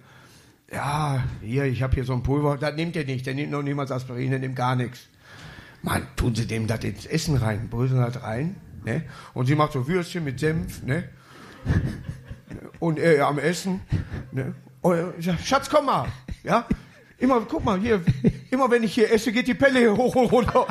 Ja, 0.70 1.24
hier, 1.42 1.64
ich 1.64 1.82
habe 1.82 1.94
hier 1.94 2.04
so 2.04 2.12
ein 2.12 2.22
Pulver, 2.22 2.58
das 2.58 2.74
nimmt 2.74 2.96
er 2.96 3.04
nicht, 3.04 3.24
der 3.24 3.34
nimmt 3.34 3.52
noch 3.52 3.62
niemals 3.62 3.92
Aspirin, 3.92 4.30
der 4.30 4.40
nimmt 4.40 4.56
gar 4.56 4.74
nichts. 4.74 5.08
Mann, 5.86 6.06
tun 6.16 6.34
Sie 6.34 6.46
dem 6.46 6.66
das 6.66 6.82
ins 6.84 7.06
Essen 7.06 7.36
rein, 7.36 7.68
bröseln 7.70 8.00
das 8.02 8.22
rein, 8.22 8.56
ne? 8.84 9.04
Und 9.34 9.46
sie 9.46 9.54
macht 9.54 9.72
so 9.72 9.86
Würstchen 9.86 10.24
mit 10.24 10.38
Senf, 10.40 10.82
ne? 10.82 11.04
Und 12.80 12.98
er 12.98 13.26
am 13.28 13.38
Essen, 13.38 13.80
ne? 14.32 14.54
Und 14.82 15.14
ich 15.18 15.26
sag, 15.26 15.38
Schatz, 15.40 15.70
komm 15.70 15.86
mal, 15.86 16.08
ja? 16.42 16.66
Immer, 17.18 17.40
guck 17.48 17.64
mal, 17.64 17.78
hier, 17.80 18.02
immer 18.50 18.70
wenn 18.70 18.82
ich 18.82 18.94
hier 18.94 19.10
esse, 19.12 19.32
geht 19.32 19.46
die 19.46 19.54
Pelle 19.54 19.78
hier 19.78 19.96
hoch 19.96 20.14
und 20.16 20.30
runter. 20.32 20.66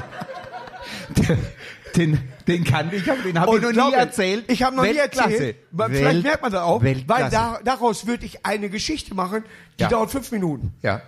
Den, 1.96 2.20
den 2.46 2.64
kannte 2.66 2.98
ich, 2.98 3.04
den 3.06 3.40
habe 3.40 3.56
ich 3.58 3.62
noch 3.76 3.88
nie 3.90 3.94
erzählt. 3.94 4.52
Ich 4.52 4.64
habe 4.64 4.76
noch 4.76 4.84
nie 4.84 4.96
Weltklasse. 4.96 5.32
erzählt. 5.32 5.56
Weil 5.72 5.92
Welt- 5.92 6.00
Vielleicht 6.00 6.24
merkt 6.24 6.42
man 6.42 6.52
das 6.52 6.62
auch, 6.62 6.84
Weltklasse. 6.84 7.24
weil 7.24 7.30
da, 7.32 7.60
daraus 7.64 8.06
würde 8.06 8.26
ich 8.26 8.46
eine 8.46 8.70
Geschichte 8.70 9.16
machen, 9.16 9.44
die 9.80 9.84
Ja. 9.84 9.90
dauert 9.90 10.12
fünf 10.12 10.30
Minuten. 10.32 10.74
Ja. 10.82 11.02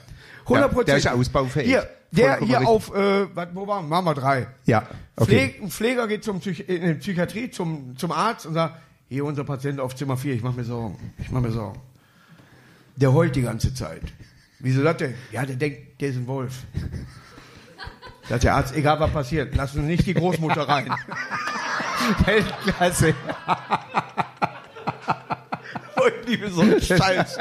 100 0.49 0.73
Ja, 0.75 0.83
der 0.83 0.97
ist 0.97 1.07
ausbaufähig. 1.07 1.67
Hier, 1.67 1.89
der 2.11 2.25
Vollkommen 2.29 2.47
hier 2.47 2.59
richtig. 2.59 2.75
auf, 2.75 2.95
äh, 2.95 3.35
was, 3.35 3.47
wo 3.53 3.67
waren 3.67 3.85
wir? 3.85 3.89
Machen 3.89 4.05
wir 4.05 4.13
drei. 4.13 4.47
Ja, 4.65 4.87
okay. 5.15 5.25
Pfleg, 5.25 5.61
ein 5.61 5.69
Pfleger 5.69 6.07
geht 6.07 6.23
zum 6.23 6.39
Psych 6.39 6.67
in 6.67 6.85
die 6.85 6.93
Psychiatrie 6.95 7.51
zum, 7.51 7.97
zum 7.97 8.11
Arzt 8.11 8.45
und 8.45 8.53
sagt, 8.53 8.75
hier 9.09 9.25
unser 9.25 9.43
Patient 9.43 9.79
auf 9.79 9.95
Zimmer 9.95 10.17
4, 10.17 10.33
ich 10.35 10.43
mache 10.43 10.55
mir 10.55 10.63
Sorgen. 10.63 10.97
Ich 11.17 11.31
mache 11.31 11.43
mir 11.43 11.51
Sorgen. 11.51 11.79
Der 12.95 13.13
heult 13.13 13.35
die 13.35 13.41
ganze 13.41 13.73
Zeit. 13.73 14.01
Wieso 14.59 14.81
sagt 14.81 15.01
der? 15.01 15.13
Ja, 15.31 15.45
der 15.45 15.55
denkt, 15.55 16.01
der 16.01 16.09
ist 16.09 16.15
ein 16.15 16.27
Wolf. 16.27 16.63
Sagt 18.27 18.43
der 18.43 18.55
Arzt, 18.55 18.75
egal 18.75 18.99
was 18.99 19.11
passiert, 19.11 19.55
lassen 19.55 19.81
Sie 19.81 19.87
nicht 19.87 20.05
die 20.05 20.13
Großmutter 20.13 20.67
rein. 20.67 20.93
Weltklasse. 22.25 23.13
Die 26.27 26.39
so 26.49 26.61
ein 26.61 26.81
Scheiß. 26.81 27.37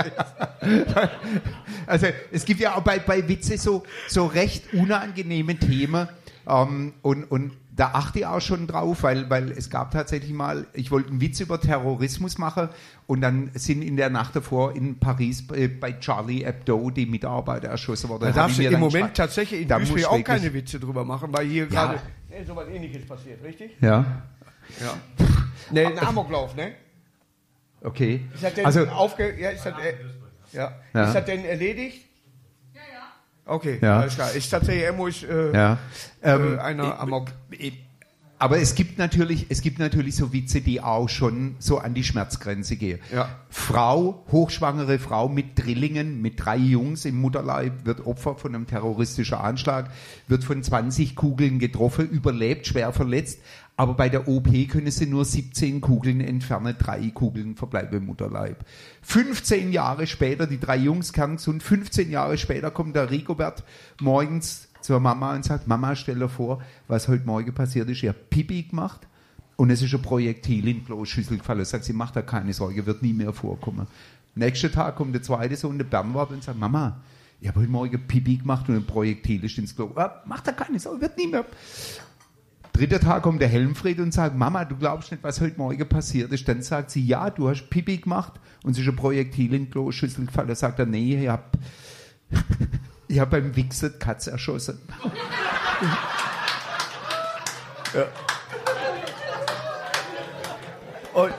Also 1.87 2.07
es 2.33 2.45
gibt 2.45 2.61
ja 2.61 2.75
auch 2.77 2.83
bei, 2.83 2.99
bei 2.99 3.27
Witze 3.29 3.59
so, 3.59 3.85
so 4.09 4.27
recht 4.27 4.73
unangenehme 4.75 5.57
Themen 5.59 6.09
ähm, 6.49 6.95
und, 7.03 7.25
und 7.25 7.53
da 7.75 7.89
achte 7.93 8.21
ich 8.21 8.27
auch 8.27 8.41
schon 8.41 8.67
drauf, 8.67 9.03
weil, 9.03 9.29
weil 9.29 9.51
es 9.51 9.69
gab 9.69 9.91
tatsächlich 9.91 10.33
mal, 10.33 10.67
ich 10.73 10.91
wollte 10.91 11.11
einen 11.11 11.21
Witz 11.21 11.41
über 11.41 11.61
Terrorismus 11.61 12.39
machen 12.39 12.71
und 13.07 13.21
dann 13.21 13.51
sind 13.55 13.83
in 13.83 13.97
der 13.99 14.09
Nacht 14.09 14.35
davor 14.35 14.75
in 14.75 14.99
Paris 14.99 15.47
bei, 15.47 15.69
bei 15.69 15.93
Charlie 15.93 16.43
Hebdo 16.45 16.91
die 16.91 17.05
Mitarbeiter 17.05 17.69
erschossen 17.69 18.09
worden. 18.09 18.23
Da 18.25 18.33
darfst 18.33 18.59
du 18.59 18.63
im 18.63 18.81
Moment 18.81 19.15
tatsächlich 19.15 19.61
in 19.63 19.69
Da 19.69 19.79
Duisburg 19.79 20.05
auch 20.07 20.13
wirklich- 20.13 20.25
keine 20.25 20.55
Witze 20.55 20.81
drüber 20.81 21.05
machen, 21.05 21.29
weil 21.33 21.47
hier 21.47 21.65
Ja. 21.65 21.69
gerade 21.69 22.01
so 22.47 22.57
was 22.57 22.69
ähnliches 22.69 23.07
passiert, 23.07 23.43
richtig? 23.45 23.73
Ja, 23.81 24.23
Ja. 24.81 24.95
Ne, 25.71 25.87
ein 25.89 25.99
Amoklauf, 25.99 26.57
ne? 26.57 26.73
Okay. 27.87 28.21
Ist 28.35 28.43
das 28.45 28.55
denn 28.55 28.67
Also, 28.67 28.87
aufge 28.89 29.39
ja, 29.41 29.51
ist 29.51 29.65
das, 29.65 29.75
äh, 29.79 29.95
ja. 30.57 30.73
Ja. 30.93 31.05
ist 31.09 31.15
das 31.15 31.25
denn 31.25 31.45
erledigt? 31.45 32.07
Ja, 32.75 32.81
ja. 32.81 33.55
Okay, 33.55 33.79
Ja. 33.81 34.01
alles 34.01 34.15
klar. 34.15 34.33
Ist 34.33 34.51
tatsächlich 34.51 34.85
Emo 34.87 35.07
ist, 35.07 35.23
äh, 35.25 35.53
ja. 35.55 35.79
Ähm, 36.23 36.57
äh, 36.57 36.59
einer 36.59 37.01
Amok. 37.01 37.29
Aber 38.39 38.59
es 38.59 38.75
gibt 38.75 38.99
natürlich, 38.99 39.47
es 39.49 39.63
gibt 39.63 39.79
natürlich 39.79 40.15
so 40.15 40.31
Witze, 40.31 40.61
die 40.61 40.83
auch 40.83 41.09
schon 41.09 41.57
so 41.59 41.79
an 41.79 41.95
die 41.95 42.05
Schmerzgrenze 42.05 42.77
gehen. 42.77 43.01
Ja. 43.11 43.31
Frau, 43.49 44.27
hochschwangere 44.31 44.99
Frau 44.99 45.31
mit 45.31 45.59
Drillingen, 45.59 46.21
mit 46.21 46.45
drei 46.45 46.59
Jungs 46.59 47.07
im 47.07 47.19
Mutterleib, 47.19 47.87
wird 47.87 48.05
Opfer 48.05 48.35
von 48.35 48.55
einem 48.55 48.67
terroristischen 48.67 49.39
Anschlag, 49.39 49.91
wird 50.29 50.45
von 50.45 50.63
20 50.63 51.17
Kugeln 51.17 51.59
getroffen, 51.59 52.11
überlebt, 52.11 52.67
schwer 52.67 52.93
verletzt. 52.93 53.41
Aber 53.79 53.95
bei 53.95 54.09
der 54.09 54.27
OP 54.27 54.49
können 54.69 54.91
sie 54.91 55.07
nur 55.07 55.25
17 55.25 55.83
Kugeln 55.83 56.21
entfernen, 56.21 56.75
drei 56.79 57.11
Kugeln 57.11 57.57
verbleiben 57.57 57.99
im 57.99 58.07
Mutterleib. 58.07 58.65
15 59.03 59.71
Jahre 59.71 60.07
später, 60.07 60.47
die 60.47 60.59
drei 60.59 60.79
Jungs 60.79 61.13
kerngesund, 61.13 61.63
15 61.63 62.11
Jahre 62.11 62.39
später 62.39 62.71
kommt 62.71 62.97
der 62.97 63.11
Rigobert 63.11 63.65
morgens 64.01 64.69
zur 64.81 65.01
Mama 65.01 65.35
und 65.35 65.45
sagt, 65.45 65.67
Mama, 65.67 65.95
stell 65.95 66.19
dir 66.19 66.29
vor, 66.29 66.63
was 66.89 67.09
heute 67.09 67.27
Morgen 67.27 67.53
passiert 67.53 67.91
ist. 67.91 68.03
Ich 68.03 68.09
habe 68.09 68.19
Pipi 68.31 68.63
gemacht 68.63 69.07
und 69.57 69.69
es 69.71 69.83
ist 69.83 69.93
ein 69.93 70.01
Projektil 70.01 70.67
in 70.69 70.85
Kloschüssel 70.85 71.37
gefallen. 71.37 71.65
Sagt 71.67 71.85
sie, 71.85 71.93
macht 71.93 72.17
da 72.17 72.23
keine 72.23 72.55
Sorge, 72.55 72.87
wird 72.87 73.03
nie 73.03 73.13
mehr 73.13 73.35
vorkommen. 73.35 73.87
Nächsten 74.35 74.73
Tag 74.73 74.97
kommt 74.97 75.15
der 75.15 75.23
zweite 75.23 75.57
Sohn, 75.57 75.77
der 75.77 75.87
Bernward, 75.87 76.31
und 76.31 76.43
sagt, 76.43 76.59
Mama, 76.59 77.01
ich 77.41 77.49
habe 77.49 77.61
heute 77.61 77.71
Morgen 77.71 78.07
Pipi 78.07 78.37
gemacht 78.37 78.69
und 78.69 78.77
ein 78.77 78.87
Projektil 78.87 79.45
ist 79.45 79.59
ins 79.59 79.77
Klo. 79.77 79.91
Ah, 79.97 80.23
macht 80.27 80.47
da 80.47 80.53
keine 80.53 80.79
Sorge, 80.79 81.03
wird 81.03 81.19
nie 81.19 81.27
mehr. 81.27 81.45
Dritter 82.77 83.01
Tag 83.01 83.23
kommt 83.23 83.41
der 83.41 83.49
Helmfried 83.49 83.99
und 84.01 84.13
sagt, 84.13 84.37
Mama, 84.37 84.67
du 84.67 84.77
glaubst 84.77 85.11
nicht, 85.11 85.25
was 85.25 85.41
heute 85.41 85.57
Morgen 85.57 85.89
passiert 85.89 86.31
ist. 86.33 86.47
Dann 86.47 86.61
sagt 86.61 86.91
sie, 86.91 87.03
ja, 87.07 87.31
du 87.31 87.49
hast 87.49 87.71
Pipi 87.71 87.97
gemacht 87.97 88.35
und 88.65 88.73
es 88.73 88.79
ist 88.79 88.87
ein 88.87 88.97
Projektil 88.97 89.55
in 89.55 89.65
die 89.65 89.71
Kloschüssel 89.71 90.27
gefallen. 90.27 90.49
Dann 90.49 90.57
sagt 90.57 90.79
er, 90.79 90.85
nee, 90.85 91.23
ich 91.23 91.29
habe 91.29 91.45
ich 93.09 93.19
hab 93.19 93.31
beim 93.31 93.57
Wichsen 93.57 93.93
die 93.95 93.99
Katze 93.99 94.31
erschossen. 94.33 94.79
Und 101.15 101.33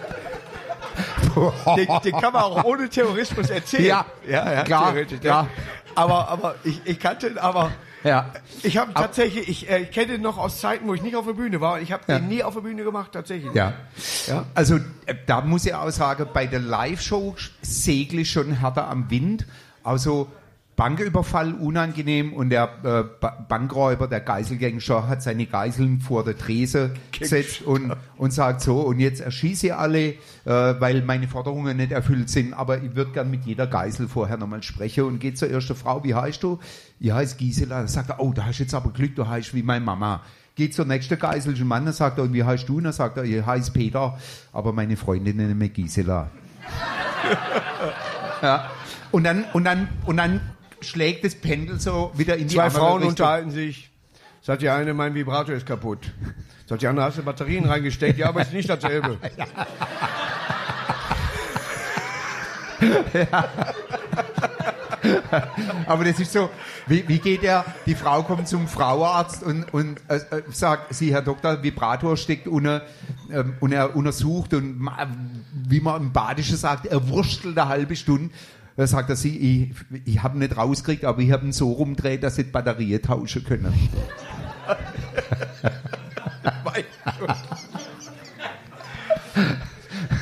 den, 1.78 1.88
den 2.04 2.12
kann 2.14 2.34
man 2.34 2.42
auch 2.42 2.64
ohne 2.64 2.90
Terrorismus 2.90 3.52
erzählen. 3.52 3.86
Ja, 3.86 4.06
ja, 4.28 4.54
ja 4.54 4.64
klar. 4.64 4.96
Ja. 5.22 5.48
Aber, 5.94 6.30
aber 6.30 6.56
ich, 6.64 6.82
ich 6.84 7.00
kannte 7.00 7.28
ihn, 7.28 7.38
aber 7.38 7.72
Ja. 8.08 8.32
ich 8.64 8.78
habe 8.78 8.94
tatsächlich, 8.94 9.48
ich, 9.50 9.70
äh, 9.70 9.80
ich 9.84 9.92
kenne 9.92 10.16
ihn 10.16 10.22
noch 10.22 10.38
aus 10.38 10.60
Zeiten, 10.62 10.88
wo 10.88 10.94
ich 10.94 11.02
nicht 11.02 11.16
auf 11.16 11.26
der 11.26 11.34
Bühne 11.34 11.60
war. 11.62 11.82
Ich 11.82 11.92
habe 11.92 12.04
Ja. 12.08 12.20
den 12.20 12.28
nie 12.28 12.44
auf 12.44 12.54
der 12.54 12.62
Bühne 12.62 12.84
gemacht, 12.84 13.12
tatsächlich. 13.12 13.54
Ja. 13.54 13.74
Ja. 14.28 14.46
Also 14.56 14.78
äh, 15.06 15.16
da 15.26 15.42
muss 15.42 15.66
ich 15.66 15.74
auch 15.74 15.90
sagen, 15.92 16.28
bei 16.34 16.48
der 16.48 16.60
Live-Show 16.60 17.36
segle 17.62 18.22
ich 18.22 18.32
schon 18.32 18.52
härter 18.54 18.88
am 18.88 19.10
Wind. 19.10 19.46
Also 19.84 20.28
Banküberfall 20.78 21.56
unangenehm 21.56 22.34
und 22.34 22.52
der 22.52 22.70
äh, 22.84 23.04
Ba- 23.20 23.46
Bankräuber, 23.50 24.08
der 24.08 24.20
Geiselgänger, 24.22 25.08
hat 25.10 25.24
seine 25.24 25.48
Geiseln 25.48 26.00
vor 26.02 26.24
der 26.24 26.38
Trese 26.38 26.94
gesetzt 27.12 27.64
und, 27.64 27.94
und 28.16 28.32
sagt 28.32 28.62
so, 28.62 28.82
und 28.82 29.00
jetzt 29.00 29.20
erschieße 29.20 29.68
ich 29.68 29.74
alle, 29.74 30.10
äh, 30.10 30.16
weil 30.46 31.02
meine 31.02 31.28
Forderungen 31.28 31.78
nicht 31.78 31.92
erfüllt 31.92 32.30
sind, 32.30 32.54
aber 32.54 32.78
ich 32.84 32.96
würde 32.96 33.12
gern 33.12 33.32
mit 33.32 33.44
jeder 33.46 33.66
Geisel 33.66 34.08
vorher 34.08 34.38
nochmal 34.38 34.62
sprechen 34.62 35.06
und 35.06 35.18
geht 35.20 35.40
zur 35.40 35.50
ersten 35.50 35.76
Frau, 35.76 36.04
wie 36.04 36.14
heißt 36.14 36.44
du? 36.44 36.60
Ich 37.00 37.12
heiße 37.12 37.38
Gisela. 37.38 37.80
Dann 37.80 37.88
sagt 37.88 38.12
er, 38.12 38.20
oh, 38.20 38.32
da 38.32 38.46
hast 38.46 38.60
jetzt 38.60 38.76
aber 38.76 38.92
Glück, 38.92 39.16
du 39.16 39.28
heißt 39.28 39.56
wie 39.56 39.64
meine 39.64 39.84
Mama. 39.84 40.22
Geht 40.54 40.76
zur 40.76 40.86
nächsten 40.86 41.18
Geisel, 41.18 41.56
Mann, 41.66 41.86
dann 41.86 41.94
sagt 41.96 42.20
er, 42.20 42.24
und 42.26 42.34
wie 42.34 42.44
heißt 42.44 42.70
du? 42.70 42.78
Und 42.78 42.84
dann 42.84 42.94
sagt 42.94 43.18
er, 43.18 43.24
ich 43.24 43.44
heiße 43.44 43.72
Peter, 43.72 44.16
aber 44.54 44.74
meine 44.74 44.96
Freundin 44.96 45.38
nennt 45.38 45.58
mich 45.58 45.74
Gisela. 45.74 46.30
ja. 48.44 48.70
Und 49.12 49.24
dann, 49.24 49.46
und 49.54 49.64
dann, 49.64 49.88
und 50.06 50.18
dann 50.18 50.40
schlägt 50.82 51.24
das 51.24 51.36
Pendel 51.36 51.80
so 51.80 52.12
wieder 52.16 52.38
in 52.38 52.48
die 52.48 52.56
Zwei 52.56 52.66
andere 52.66 52.80
Frauen 52.80 52.94
Richtung. 52.98 53.10
unterhalten 53.10 53.52
sich, 53.52 53.90
Sagt 54.48 54.62
die 54.62 54.70
eine, 54.70 54.94
mein 54.94 55.14
Vibrator 55.14 55.56
ist 55.56 55.66
kaputt. 55.66 56.10
Sagt 56.68 56.82
die 56.82 56.88
andere, 56.88 57.06
hast 57.06 57.18
du 57.18 57.24
Batterien 57.24 57.66
reingesteckt? 57.66 58.18
Ja, 58.18 58.30
aber 58.30 58.44
ist 58.44 58.54
nicht 58.54 58.70
dasselbe. 58.70 59.18
Aber 65.86 66.06
das 66.06 66.20
ist 66.20 66.32
so, 66.32 66.50
wie, 66.86 67.08
wie 67.08 67.20
geht 67.20 67.44
er, 67.44 67.66
die 67.86 67.96
Frau 67.96 68.24
kommt 68.24 68.48
zum 68.48 68.68
Frauenarzt 68.68 69.44
und, 69.44 69.74
und 69.74 70.00
äh, 70.08 70.16
äh, 70.16 70.44
sagt, 70.52 70.94
Sie, 70.94 71.14
Herr 71.14 71.22
Doktor, 71.22 71.64
Vibrator 71.64 72.18
steckt 72.18 72.48
unter, 72.48 72.84
ähm, 73.32 73.56
und 73.60 73.72
er 73.72 73.96
untersucht 73.96 74.54
und 74.54 74.90
wie 75.68 75.80
man 75.80 76.02
im 76.02 76.14
Badischen 76.14 76.58
sagt, 76.58 76.86
er 76.86 77.08
wurstelt 77.10 77.58
eine 77.58 77.70
halbe 77.70 77.96
Stunde. 77.96 78.34
Da 78.78 78.86
sagt 78.86 79.10
er, 79.10 79.16
Sie, 79.16 79.38
ich, 79.38 79.72
ich 80.06 80.22
habe 80.22 80.38
ihn 80.38 80.40
nicht 80.40 80.56
rausgekriegt, 80.56 81.04
aber 81.04 81.20
ich 81.22 81.32
habe 81.32 81.48
ihn 81.48 81.52
so 81.52 81.72
rumgedreht, 81.72 82.22
dass 82.22 82.36
Sie 82.36 82.44
die 82.44 82.52
Batterie 82.52 83.00
tauschen 83.00 83.44
können. 83.44 83.74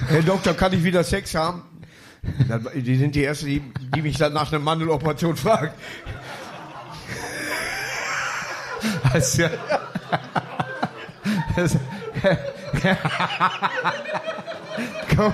Herr 0.08 0.22
Doktor, 0.22 0.54
kann 0.54 0.72
ich 0.72 0.84
wieder 0.84 1.04
Sex 1.04 1.36
haben? 1.36 1.64
Die 2.74 2.96
sind 2.96 3.16
die 3.16 3.26
Ersten, 3.26 3.48
die, 3.48 3.62
die 3.94 4.02
mich 4.02 4.18
dann 4.18 4.32
nach 4.34 4.50
einer 4.52 4.62
Mandeloperation 4.62 5.36
fragen. 5.36 5.72
Also, 9.12 9.44
das, 11.56 11.76
Komm. 15.16 15.34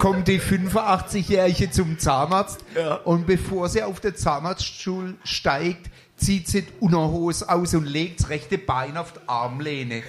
Kommt 0.00 0.26
die 0.28 0.40
85-Jährige 0.40 1.70
zum 1.70 1.98
Zahnarzt 1.98 2.64
und 3.04 3.26
bevor 3.26 3.68
sie 3.68 3.82
auf 3.82 4.00
den 4.00 4.16
Zahnarztstuhl 4.16 5.14
steigt, 5.24 5.90
zieht 6.16 6.48
sie 6.48 6.62
die 6.62 6.72
Unterhose 6.80 7.48
aus 7.48 7.74
und 7.74 7.84
legt 7.86 8.20
das 8.20 8.30
rechte 8.30 8.58
Bein 8.58 8.96
auf 8.96 9.12
die 9.12 9.20
Armlehne. 9.28 10.02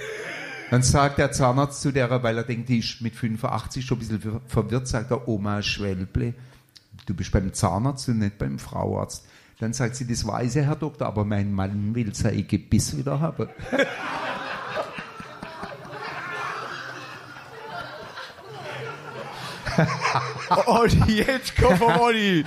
Dann 0.70 0.82
sagt 0.82 1.18
der 1.18 1.32
Zahnarzt 1.34 1.82
zu 1.82 1.92
der, 1.92 2.24
weil 2.24 2.38
er 2.38 2.44
denkt, 2.44 2.70
die 2.70 2.80
ist 2.80 3.02
mit 3.02 3.16
85 3.16 3.86
schon 3.86 3.98
ein 3.98 4.00
bisschen 4.00 4.22
ver- 4.22 4.42
verwirrt, 4.48 4.88
sagt 4.88 5.12
er, 5.12 5.28
Oma 5.28 5.62
Schwelble, 5.62 6.34
du 7.06 7.14
bist 7.14 7.32
beim 7.32 7.54
Zahnarzt 7.54 8.08
und 8.08 8.20
nicht 8.20 8.38
beim 8.38 8.58
Frauarzt. 8.60 9.26
Dann 9.60 9.74
sagt 9.74 9.98
sie, 9.98 10.08
das 10.08 10.26
weiß 10.26 10.56
er, 10.56 10.64
Herr 10.68 10.76
Doktor, 10.78 11.08
aber 11.08 11.26
mein 11.26 11.52
Mann 11.54 11.94
will 11.94 12.16
sein 12.16 12.48
Gebiss 12.48 12.98
wieder 12.98 13.20
haben. 13.20 13.50
Und 20.66 21.08
jetzt 21.10 21.56
kommt 21.58 21.78
vom 21.78 21.96
Olli. 21.98 22.44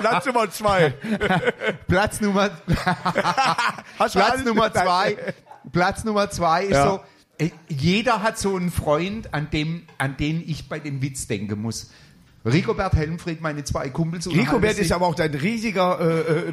Platz 0.00 0.26
Nummer 0.26 0.50
zwei. 0.50 0.94
Platz 1.88 2.20
Nummer, 2.20 2.50
Platz 3.96 4.44
Nummer 4.44 4.72
zwei, 4.72 5.16
Platz 5.72 6.04
Nummer 6.04 6.30
zwei 6.30 6.64
ist 6.64 6.72
Ja. 6.72 6.84
so, 6.86 7.00
äh, 7.38 7.50
jeder 7.68 8.22
hat 8.22 8.38
so 8.38 8.56
einen 8.56 8.70
Freund, 8.70 9.34
an 9.34 9.50
dem, 9.50 9.82
an 9.98 10.16
den 10.16 10.42
ich 10.46 10.68
bei 10.68 10.78
dem 10.78 11.02
Witz 11.02 11.26
denken 11.26 11.60
muss. 11.60 11.90
Rigobert 12.44 12.94
Helmfried, 12.94 13.40
meine 13.40 13.64
zwei 13.64 13.88
Kumpels. 13.88 14.26
Rigobert 14.28 14.78
ist 14.78 14.92
aber 14.92 15.06
auch 15.06 15.14
dein 15.14 15.34
riesiger 15.34 15.98
äh, 16.00 16.20
äh, 16.50 16.52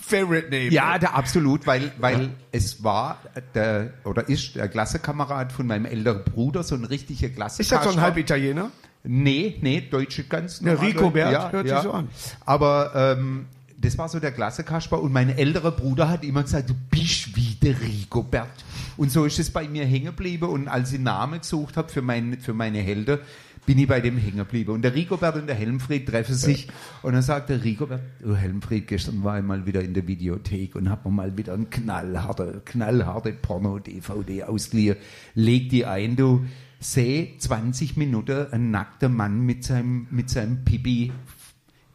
Favorite 0.00 0.50
Name. 0.50 0.68
Ja, 0.68 0.98
der, 0.98 1.14
absolut, 1.14 1.66
weil, 1.66 1.90
weil 1.98 2.30
es 2.50 2.84
war 2.84 3.18
der, 3.54 3.94
oder 4.04 4.28
ist 4.28 4.56
der 4.56 4.68
Klassenkamerad 4.68 5.52
von 5.52 5.66
meinem 5.66 5.86
älteren 5.86 6.22
Bruder, 6.24 6.62
so 6.62 6.74
ein 6.74 6.84
richtiger 6.84 7.30
Klasse. 7.30 7.62
Ist 7.62 7.72
das 7.72 7.84
so 7.84 7.90
ein 7.90 8.00
Halbitaliener? 8.00 8.70
Nee, 9.04 9.56
nee, 9.60 9.82
Deutsche 9.90 10.24
ganz 10.24 10.60
Ja, 10.60 10.74
normal. 10.74 10.86
Rigobert, 10.86 11.52
hört 11.52 11.68
sich 11.68 11.78
so 11.78 11.92
an. 11.92 12.08
Aber 12.44 12.92
ähm, 12.94 13.46
das 13.78 13.98
war 13.98 14.08
so 14.08 14.20
der 14.20 14.32
Klassenkasper 14.32 15.00
und 15.02 15.12
mein 15.12 15.28
älterer 15.30 15.72
Bruder 15.72 16.08
hat 16.08 16.24
immer 16.24 16.42
gesagt, 16.42 16.70
du 16.70 16.74
bist 16.90 17.36
wie 17.36 17.56
der 17.60 17.80
Rigobert. 17.80 18.64
Und 18.96 19.10
so 19.10 19.24
ist 19.24 19.38
es 19.38 19.50
bei 19.50 19.68
mir 19.68 19.84
hängen 19.84 20.06
geblieben 20.06 20.48
und 20.48 20.68
als 20.68 20.92
ich 20.92 21.00
Namen 21.00 21.40
gesucht 21.40 21.76
habe 21.76 21.88
für, 21.88 22.02
mein, 22.02 22.38
für 22.38 22.54
meine 22.54 22.78
Helden, 22.78 23.18
bin 23.66 23.78
ich 23.78 23.88
bei 23.88 24.00
dem 24.00 24.18
hängen 24.18 24.38
geblieben. 24.38 24.72
Und 24.72 24.82
der 24.82 24.94
Rigobert 24.94 25.36
und 25.36 25.46
der 25.46 25.54
Helmfried 25.54 26.06
treffen 26.08 26.34
sich 26.34 26.68
und 27.02 27.12
dann 27.12 27.22
sagt 27.22 27.48
der 27.48 27.62
Rigobert, 27.62 28.02
oh 28.24 28.34
Helmfried, 28.34 28.86
gestern 28.88 29.22
war 29.24 29.38
ich 29.38 29.44
mal 29.44 29.66
wieder 29.66 29.82
in 29.82 29.94
der 29.94 30.06
Videothek 30.06 30.74
und 30.74 30.88
hab 30.90 31.04
mir 31.04 31.10
mal 31.10 31.36
wieder 31.36 31.54
ein 31.54 31.70
knallharte, 31.70 32.62
knallharte 32.64 33.32
Porno-DVD 33.32 34.44
ausgeliehen. 34.44 34.96
Leg 35.34 35.70
die 35.70 35.86
ein, 35.86 36.16
du 36.16 36.44
seh 36.82 37.36
20 37.38 37.96
Minuten 37.96 38.46
ein 38.50 38.70
nackter 38.70 39.08
Mann 39.08 39.40
mit 39.40 39.64
seinem, 39.64 40.08
mit 40.10 40.28
seinem 40.30 40.64
Pipi 40.64 41.12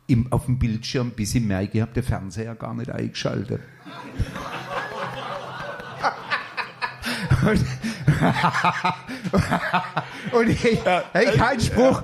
im, 0.07 0.31
auf 0.31 0.45
dem 0.45 0.57
Bildschirm, 0.57 1.11
bis 1.11 1.35
ich 1.35 1.43
merke, 1.43 1.77
ich 1.77 1.81
habe 1.81 1.93
den 1.93 2.03
Fernseher 2.03 2.55
gar 2.55 2.73
nicht 2.73 2.89
eingeschaltet. 2.89 3.61
und, 7.45 7.65
und 10.39 10.49
ich, 10.49 10.63
ich 10.63 10.79
keinen 11.35 11.59
Spruch. 11.59 12.03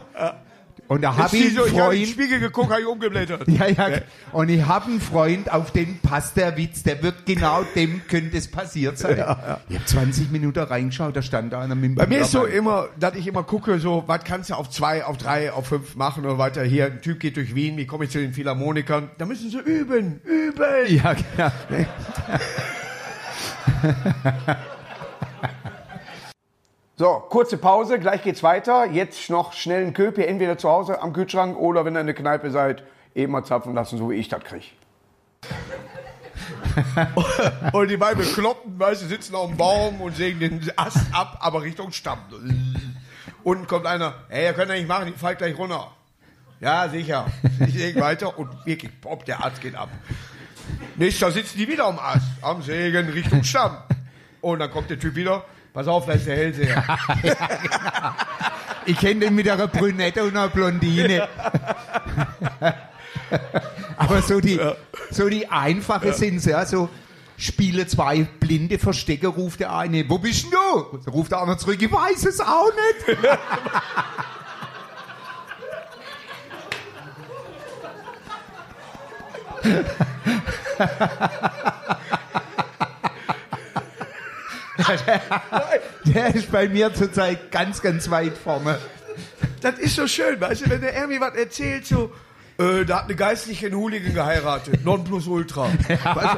Und 0.88 1.02
da 1.02 1.16
habe 1.16 1.36
ich 1.36 1.56
so, 1.56 1.64
einen 1.64 1.74
ich 1.74 1.80
habe 1.80 1.96
in 1.96 2.02
den. 2.02 2.10
Spiegel 2.10 2.40
geguckt, 2.40 2.70
habe 2.70 2.82
ich 2.82 2.88
umgeblättert. 2.88 3.48
Ja, 3.54 3.68
ja. 3.68 4.02
Und 4.32 4.50
ich 4.50 4.66
habe 4.66 4.86
einen 4.86 5.00
Freund, 5.00 5.52
auf 5.52 5.72
den 5.72 6.00
passt 6.00 6.36
der 6.38 6.58
Witz, 6.58 6.84
der 6.84 7.02
wird 7.04 7.26
genau 7.26 7.64
dem 7.76 8.02
könnte 8.08 8.38
es 8.38 8.50
passiert 8.50 8.98
sein. 8.98 9.18
Ich 9.70 9.76
habe 9.76 9.86
20 9.86 10.32
Minuten 10.32 10.60
reingeschaut, 10.60 11.16
da 11.16 11.22
stand 11.22 11.54
da 11.54 11.62
einer 11.62 11.76
mit 11.76 11.86
dem 11.86 11.96
Bei 11.96 12.08
mir 12.08 12.22
ist 12.22 12.32
so 12.32 12.46
immer, 12.46 12.90
dass 13.00 13.16
ich 13.16 13.28
immer 13.28 13.44
gucke, 13.44 13.80
so, 13.80 14.04
was 14.08 14.24
kannst 14.24 14.50
du 14.50 14.56
auf 14.56 14.70
zwei, 14.70 15.06
auf 15.06 15.18
drei, 15.18 15.52
auf 15.52 15.68
fünf 15.68 15.96
machen 15.96 16.26
oder 16.26 16.38
weiter. 16.38 16.64
Hier, 16.64 16.88
ein 16.88 17.02
Typ 17.02 17.20
geht 17.20 17.38
durch 17.38 17.56
Wien, 17.56 17.78
wie 17.78 17.86
komme 17.86 18.06
ich 18.06 18.12
zu 18.12 18.20
den 18.20 18.34
Philharmonikern? 18.34 19.12
Da 19.18 19.26
müssen 19.26 19.50
sie 19.50 19.60
üben, 19.60 20.20
üben. 20.24 20.64
Ja, 20.88 21.14
genau. 21.14 21.52
So, 26.96 27.24
kurze 27.28 27.58
Pause, 27.58 27.98
gleich 27.98 28.22
geht's 28.22 28.44
weiter. 28.44 28.86
Jetzt 28.86 29.32
noch 29.32 29.54
schnell 29.54 29.84
ein 29.84 29.96
Köpi, 29.96 30.26
entweder 30.26 30.60
zu 30.60 30.70
Hause 30.70 31.02
am 31.02 31.12
Kühlschrank 31.12 31.58
oder 31.58 31.86
wenn 31.86 31.96
ihr 31.96 32.02
in 32.02 32.06
der 32.06 32.16
Kneipe 32.16 32.52
seid, 32.52 32.84
eben 33.16 33.32
mal 33.32 33.44
zapfen 33.44 33.74
lassen, 33.74 33.98
so 33.98 34.12
wie 34.12 34.16
ich 34.16 34.30
das 34.30 34.44
kriege. 34.44 34.66
und 37.74 37.90
die 37.90 37.98
beiden 37.98 38.24
Bekloppten, 38.24 38.78
weißt 38.78 39.02
du, 39.02 39.08
sitzen 39.08 39.34
auf 39.34 39.48
dem 39.48 39.58
Baum 39.58 40.02
und 40.02 40.16
sägen 40.16 40.40
den 40.40 40.72
Ast 40.76 41.00
ab, 41.12 41.40
aber 41.40 41.64
Richtung 41.64 41.92
Stamm. 41.92 42.20
Unten 43.44 43.66
kommt 43.66 43.88
einer, 43.88 44.14
ey, 44.30 44.46
ihr 44.46 44.54
könnt 44.54 44.70
ja 44.70 44.76
nicht 44.76 44.88
machen, 44.88 45.08
ich 45.08 45.16
fall 45.16 45.36
gleich 45.36 45.58
runter. 45.58 45.92
Ja, 46.60 46.88
sicher. 46.90 47.26
Ich 47.68 47.74
säge 47.74 48.00
weiter 48.02 48.38
und 48.38 48.50
wirklich, 48.68 49.02
pop, 49.02 49.26
der 49.26 49.44
Ast 49.44 49.62
geht 49.62 49.74
ab. 49.74 49.90
Nächster 50.96 51.32
sitzen 51.32 51.58
die 51.58 51.68
wieder 51.68 51.86
am 51.86 51.98
Ast, 51.98 52.28
am 52.42 52.62
Sägen 52.62 53.10
Richtung 53.10 53.44
Stamm. 53.44 53.78
Und 54.42 54.60
dann 54.60 54.70
kommt 54.70 54.92
der 54.92 55.00
Typ 55.00 55.16
wieder, 55.16 55.44
pass 55.74 55.88
auf, 55.88 56.06
da 56.06 56.14
ist 56.14 56.28
der 56.28 56.36
Hellseher. 56.36 56.84
Ich 58.86 58.98
kenne 58.98 59.22
den 59.22 59.36
mit 59.36 59.48
einer 59.48 59.68
Brünette 59.68 60.24
und 60.24 60.32
einer 60.32 60.50
Blondine. 60.50 61.30
Aber 63.96 64.22
so 64.22 64.42
die, 64.42 64.60
so 65.10 65.30
die 65.30 65.48
einfache 65.50 66.12
sind 66.12 66.44
ja 66.44 66.66
so, 66.66 66.90
spiele 67.38 67.88
zwei 67.88 68.24
blinde 68.24 68.78
Verstecke, 68.80 69.28
ruft 69.28 69.62
der 69.62 69.74
eine, 69.74 70.10
wo 70.10 70.18
bist 70.18 70.44
denn 70.44 70.52
du? 70.52 71.00
So 71.00 71.12
ruft 71.12 71.32
der 71.32 71.40
andere 71.40 71.58
zurück, 71.58 71.82
ich 71.82 71.90
weiß 71.92 72.26
es 72.26 72.42
auch 72.42 72.72
nicht. 73.08 73.18
Der 86.06 86.36
ist 86.36 86.52
bei 86.52 86.68
mir 86.68 86.94
zurzeit 86.94 87.52
ganz, 87.52 87.82
ganz 87.82 88.10
weit 88.10 88.38
vorne. 88.38 88.78
Das 89.62 89.78
ist 89.80 89.96
so 89.96 90.08
schön, 90.08 90.40
weißt 90.40 90.66
du, 90.66 90.70
wenn 90.70 90.82
der 90.82 90.96
irgendwie 90.96 91.20
was 91.22 91.36
erzählt, 91.36 91.86
so, 91.86 92.12
äh, 92.58 92.86
da 92.86 92.98
hat 92.98 93.06
eine 93.06 93.16
Geistliche 93.16 93.68
einen 93.68 93.76
Hooligan 93.76 94.14
geheiratet, 94.14 94.84
Nonplusultra. 94.86 95.70
Weißt 95.88 96.38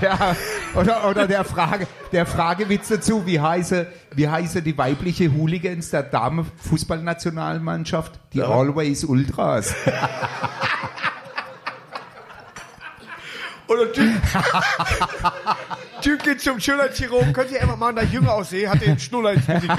du, 0.00 0.04
Ja, 0.04 0.34
oder, 0.74 1.08
oder 1.08 1.26
der, 1.26 1.44
Frage, 1.44 1.86
der 2.12 2.24
Fragewitz 2.24 2.88
dazu, 2.88 3.26
wie 3.26 3.38
heiße, 3.38 3.86
wie 4.14 4.28
heiße 4.28 4.62
die 4.62 4.78
weibliche 4.78 5.30
Hooligans 5.34 5.90
der 5.90 6.04
Damen-Fußballnationalmannschaft? 6.04 8.18
Die 8.32 8.42
Always 8.42 9.04
Ultras. 9.04 9.74
Oder 13.66 13.92
Typ, 13.92 14.10
typ 16.02 16.22
geht 16.22 16.40
zum 16.40 16.60
Schönheitschirurgen, 16.60 17.32
könnt 17.32 17.50
ihr 17.50 17.62
einfach 17.62 17.76
machen, 17.76 17.96
da 17.96 18.02
ich 18.02 18.12
jünger 18.12 18.34
aussehe, 18.34 18.68
hat 18.68 18.82
den 18.82 18.98
Schnuller 18.98 19.32
ins 19.32 19.46
Gesicht. 19.46 19.76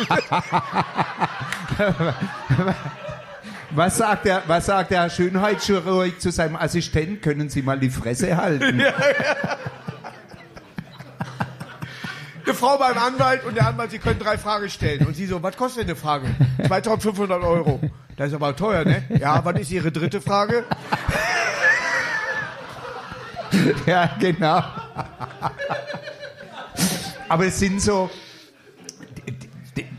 Was 3.75 3.97
sagt 3.97 4.25
der, 4.25 4.43
was 4.45 4.67
sagt 4.67 4.91
der 4.91 5.09
Schönheitschirurg 5.09 6.21
zu 6.21 6.31
seinem 6.31 6.55
Assistent? 6.55 7.23
Können 7.23 7.49
Sie 7.49 7.63
mal 7.63 7.79
die 7.79 7.89
Fresse 7.89 8.37
halten? 8.37 8.83
Eine 12.45 12.53
Frau 12.53 12.77
beim 12.77 12.97
Anwalt 12.97 13.45
und 13.45 13.55
der 13.55 13.67
Anwalt, 13.67 13.91
sie 13.91 13.99
können 13.99 14.19
drei 14.19 14.37
Fragen 14.37 14.69
stellen. 14.69 15.07
Und 15.07 15.15
sie 15.15 15.25
so, 15.25 15.41
was 15.41 15.55
kostet 15.55 15.83
denn 15.83 15.89
eine 15.89 15.95
Frage? 15.95 16.27
2500 16.67 17.41
Euro. 17.41 17.79
Das 18.17 18.27
ist 18.27 18.33
aber 18.35 18.55
teuer, 18.55 18.85
ne? 18.85 19.03
Ja, 19.19 19.43
was 19.43 19.59
ist 19.59 19.71
Ihre 19.71 19.91
dritte 19.91 20.21
Frage? 20.21 20.65
ja, 23.85 24.15
genau. 24.19 24.61
Aber 27.33 27.47
es 27.47 27.57
sind 27.57 27.81
so, 27.81 28.11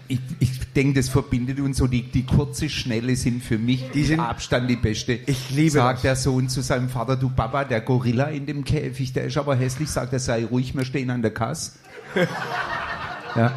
ich, 0.06 0.20
ich 0.38 0.72
denke, 0.72 1.00
das 1.00 1.08
verbindet 1.08 1.58
uns 1.58 1.78
so, 1.78 1.88
die, 1.88 2.02
die 2.02 2.24
kurze, 2.24 2.68
schnelle 2.68 3.16
sind 3.16 3.42
für 3.42 3.58
mich 3.58 3.90
Die 3.92 4.04
sind- 4.04 4.20
Abstand 4.20 4.70
die 4.70 4.76
beste. 4.76 5.14
Ich 5.26 5.50
liebe 5.50 5.72
Sagt 5.72 5.96
das. 5.96 6.02
der 6.02 6.14
Sohn 6.16 6.48
zu 6.48 6.60
seinem 6.60 6.88
Vater, 6.88 7.16
du 7.16 7.28
Papa, 7.30 7.64
der 7.64 7.80
Gorilla 7.80 8.26
in 8.26 8.46
dem 8.46 8.62
Käfig, 8.62 9.12
der 9.14 9.24
ist 9.24 9.36
aber 9.36 9.56
hässlich, 9.56 9.90
sagt 9.90 10.12
er, 10.12 10.20
sei 10.20 10.44
ruhig, 10.44 10.76
wir 10.76 10.84
stehen 10.84 11.10
an 11.10 11.22
der 11.22 11.34
Kasse. 11.34 11.72
ja. 13.34 13.52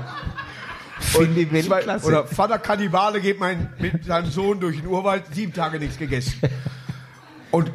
Finde 1.00 1.42
ich 1.42 1.52
Weltklasse. 1.70 2.08
oder 2.08 2.26
Vater 2.26 2.58
Kannibale 2.58 3.22
geht 3.22 3.40
mein, 3.40 3.70
mit 3.78 4.06
seinem 4.06 4.32
Sohn 4.32 4.60
durch 4.60 4.78
den 4.78 4.88
Urwald, 4.88 5.24
sieben 5.36 5.54
Tage 5.54 5.78
nichts 5.78 6.00
gegessen. 6.00 6.34
Und 7.52 7.72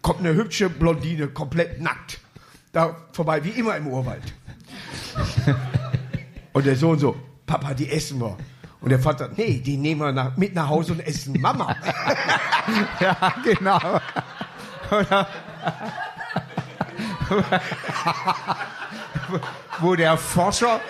kommt 0.00 0.20
eine 0.20 0.32
hübsche 0.34 0.70
Blondine, 0.70 1.26
komplett 1.26 1.80
nackt, 1.80 2.20
da 2.72 2.96
vorbei, 3.10 3.42
wie 3.42 3.48
immer 3.50 3.76
im 3.76 3.88
Urwald. 3.88 4.22
Und 6.52 6.66
der 6.66 6.76
Sohn 6.76 6.98
so, 6.98 7.16
Papa, 7.46 7.74
die 7.74 7.88
essen 7.88 8.20
wir. 8.20 8.36
Und 8.80 8.90
der 8.90 8.98
Vater, 8.98 9.30
nee, 9.36 9.60
die 9.64 9.76
nehmen 9.76 10.00
wir 10.00 10.12
nach, 10.12 10.36
mit 10.36 10.54
nach 10.54 10.68
Hause 10.68 10.94
und 10.94 11.00
essen 11.00 11.40
Mama. 11.40 11.76
Ja, 13.00 13.34
genau. 13.42 14.00
Wo 19.80 19.96
der 19.96 20.16
Forscher, 20.16 20.80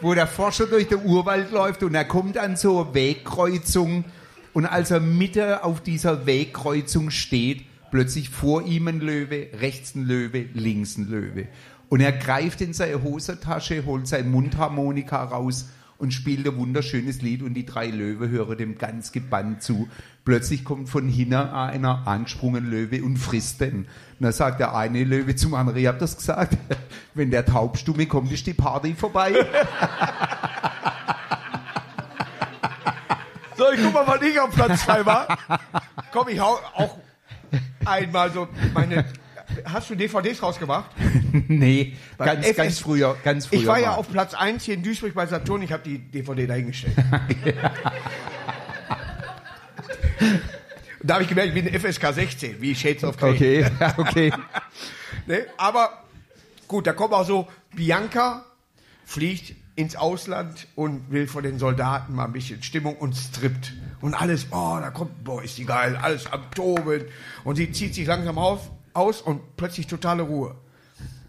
wo 0.00 0.14
der 0.14 0.26
Forscher 0.26 0.66
durch 0.66 0.88
den 0.88 1.04
Urwald 1.04 1.50
läuft 1.50 1.82
und 1.82 1.94
er 1.94 2.04
kommt 2.06 2.38
an 2.38 2.56
so 2.56 2.82
eine 2.84 2.94
Wegkreuzung 2.94 4.04
und 4.54 4.64
als 4.66 4.90
er 4.90 5.00
Mitte 5.00 5.64
auf 5.64 5.82
dieser 5.82 6.24
Wegkreuzung 6.24 7.10
steht, 7.10 7.66
plötzlich 7.90 8.30
vor 8.30 8.62
ihm 8.62 8.88
ein 8.88 9.00
Löwe, 9.00 9.48
rechts 9.60 9.94
ein 9.94 10.04
Löwe, 10.04 10.46
links 10.54 10.96
ein 10.96 11.08
Löwe. 11.08 11.48
Und 11.88 12.00
er 12.00 12.12
greift 12.12 12.60
in 12.60 12.72
seine 12.72 13.02
Hosentasche, 13.02 13.84
holt 13.84 14.08
sein 14.08 14.30
Mundharmonika 14.30 15.22
raus 15.24 15.68
und 15.98 16.12
spielt 16.12 16.46
ein 16.46 16.56
wunderschönes 16.56 17.22
Lied 17.22 17.42
und 17.42 17.54
die 17.54 17.64
drei 17.64 17.88
Löwe 17.88 18.28
hören 18.28 18.58
dem 18.58 18.78
ganz 18.78 19.12
gebannt 19.12 19.62
zu. 19.62 19.88
Plötzlich 20.24 20.64
kommt 20.64 20.88
von 20.88 21.08
hinten 21.08 21.34
einer 21.34 22.06
angesprungen 22.06 22.68
Löwe 22.68 23.02
und 23.02 23.16
frisst 23.16 23.60
den. 23.60 23.78
Und 23.78 23.86
dann 24.20 24.32
sagt 24.32 24.60
der 24.60 24.74
eine 24.74 25.04
Löwe 25.04 25.36
zum 25.36 25.54
anderen, 25.54 25.78
ihr 25.78 25.88
habt 25.88 26.02
das 26.02 26.16
gesagt, 26.16 26.58
wenn 27.14 27.30
der 27.30 27.46
Taubstumme 27.46 28.06
kommt, 28.06 28.32
ist 28.32 28.46
die 28.46 28.54
Party 28.54 28.94
vorbei. 28.94 29.34
So, 33.56 33.64
ich 33.72 33.82
guck 33.82 33.94
mal, 33.94 34.06
wann 34.06 34.22
ich 34.22 34.38
auf 34.38 34.50
Platz 34.50 34.84
zwei 34.84 35.06
war. 35.06 35.38
Komm, 36.12 36.28
ich 36.28 36.38
hau 36.38 36.58
auch 36.74 36.98
einmal 37.86 38.30
so 38.30 38.48
meine. 38.74 39.06
Hast 39.64 39.90
du 39.90 39.94
DVDs 39.94 40.42
rausgemacht? 40.42 40.90
nee, 41.48 41.96
ganz, 42.18 42.46
FS 42.46 42.56
ganz 42.56 42.78
früher, 42.78 43.16
ganz 43.24 43.46
früher. 43.46 43.60
Ich 43.60 43.66
war 43.66 43.78
ja 43.78 43.94
auf 43.94 44.10
Platz 44.10 44.34
1 44.34 44.64
hier 44.64 44.74
in 44.74 44.82
Duisburg 44.82 45.14
bei 45.14 45.26
Saturn, 45.26 45.62
ich 45.62 45.72
habe 45.72 45.82
die 45.82 45.98
DVD 45.98 46.46
dahingestellt. 46.46 46.96
Da 51.06 51.14
habe 51.14 51.22
ich 51.22 51.28
gemerkt, 51.28 51.56
ich 51.56 51.64
bin 51.64 51.80
FSK 51.80 52.12
16, 52.12 52.60
wie 52.60 52.74
Shades 52.74 53.04
of 53.04 53.16
Grey. 53.16 53.34
Okay, 53.34 53.66
okay. 53.96 54.32
Ne? 55.26 55.46
Aber 55.56 56.02
gut, 56.66 56.86
da 56.88 56.94
kommt 56.94 57.12
auch 57.12 57.24
so, 57.24 57.46
Bianca 57.74 58.44
fliegt 59.04 59.54
ins 59.76 59.94
Ausland 59.94 60.66
und 60.74 61.10
will 61.12 61.28
von 61.28 61.44
den 61.44 61.60
Soldaten 61.60 62.14
mal 62.14 62.24
ein 62.24 62.32
bisschen 62.32 62.62
Stimmung 62.62 62.96
und 62.96 63.14
strippt. 63.14 63.74
Und 64.00 64.14
alles, 64.14 64.48
oh, 64.50 64.78
da 64.80 64.90
kommt, 64.90 65.22
boah, 65.22 65.42
ist 65.44 65.58
die 65.58 65.64
geil, 65.64 65.96
alles 65.96 66.26
am 66.32 66.50
Toben. 66.50 67.04
Und 67.44 67.56
sie 67.56 67.70
zieht 67.70 67.94
sich 67.94 68.06
langsam 68.06 68.38
auf, 68.38 68.72
aus 68.96 69.20
und 69.20 69.56
plötzlich 69.56 69.86
totale 69.86 70.22
Ruhe. 70.22 70.54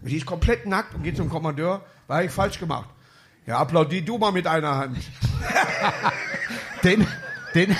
Sie 0.02 0.16
ist 0.16 0.26
komplett 0.26 0.66
nackt 0.66 0.94
und 0.94 1.02
geht 1.02 1.16
zum 1.16 1.28
Kommandeur, 1.28 1.84
war 2.06 2.22
ich 2.22 2.30
falsch 2.30 2.58
gemacht. 2.58 2.88
Ja, 3.46 3.58
applaudi 3.58 4.02
du 4.02 4.18
mal 4.18 4.32
mit 4.32 4.46
einer 4.46 4.76
Hand. 4.76 4.98
Den, 6.84 7.04
den, 7.54 7.74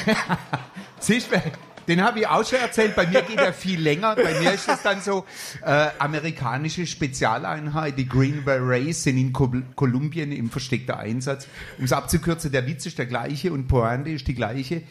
den 1.88 2.03
habe 2.03 2.18
ich 2.18 2.27
auch 2.27 2.44
schon 2.44 2.59
erzählt. 2.59 2.96
Bei 2.96 3.07
mir 3.07 3.22
geht 3.22 3.38
er 3.38 3.53
viel 3.53 3.81
länger. 3.81 4.16
Bei 4.16 4.40
mir 4.40 4.53
ist 4.53 4.68
es 4.68 4.83
dann 4.83 5.01
so, 5.01 5.24
äh, 5.64 5.88
amerikanische 5.98 6.85
Spezialeinheit, 6.85 7.96
die 7.96 8.09
Green 8.09 8.44
Berets 8.44 9.05
sind 9.05 9.16
in 9.16 9.33
Kol 9.33 9.62
Kolumbien 9.77 10.33
im 10.33 10.51
versteckten 10.51 10.96
Einsatz. 10.96 11.46
Um 11.79 11.85
es 11.85 11.92
abzukürzen, 11.92 12.51
der 12.51 12.66
Witz 12.66 12.87
ist 12.87 12.98
der 12.98 13.07
gleiche 13.07 13.53
und 13.53 13.68
Pointe 13.68 14.11
ist 14.11 14.27
die 14.27 14.35
gleiche. 14.35 14.83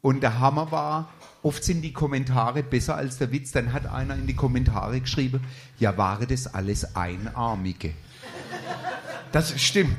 Und 0.00 0.22
der 0.22 0.40
Hammer 0.40 0.72
war, 0.72 1.12
oft 1.42 1.64
sind 1.64 1.82
die 1.82 1.92
Kommentare 1.92 2.62
besser 2.62 2.96
als 2.96 3.18
der 3.18 3.32
Witz. 3.32 3.52
Dann 3.52 3.72
hat 3.72 3.86
einer 3.86 4.14
in 4.14 4.26
die 4.26 4.36
Kommentare 4.36 5.00
geschrieben, 5.00 5.40
ja, 5.78 5.96
waren 5.96 6.26
das 6.28 6.52
alles 6.54 6.94
Einarmige. 6.96 7.92
Das 9.32 9.60
stimmt. 9.60 9.96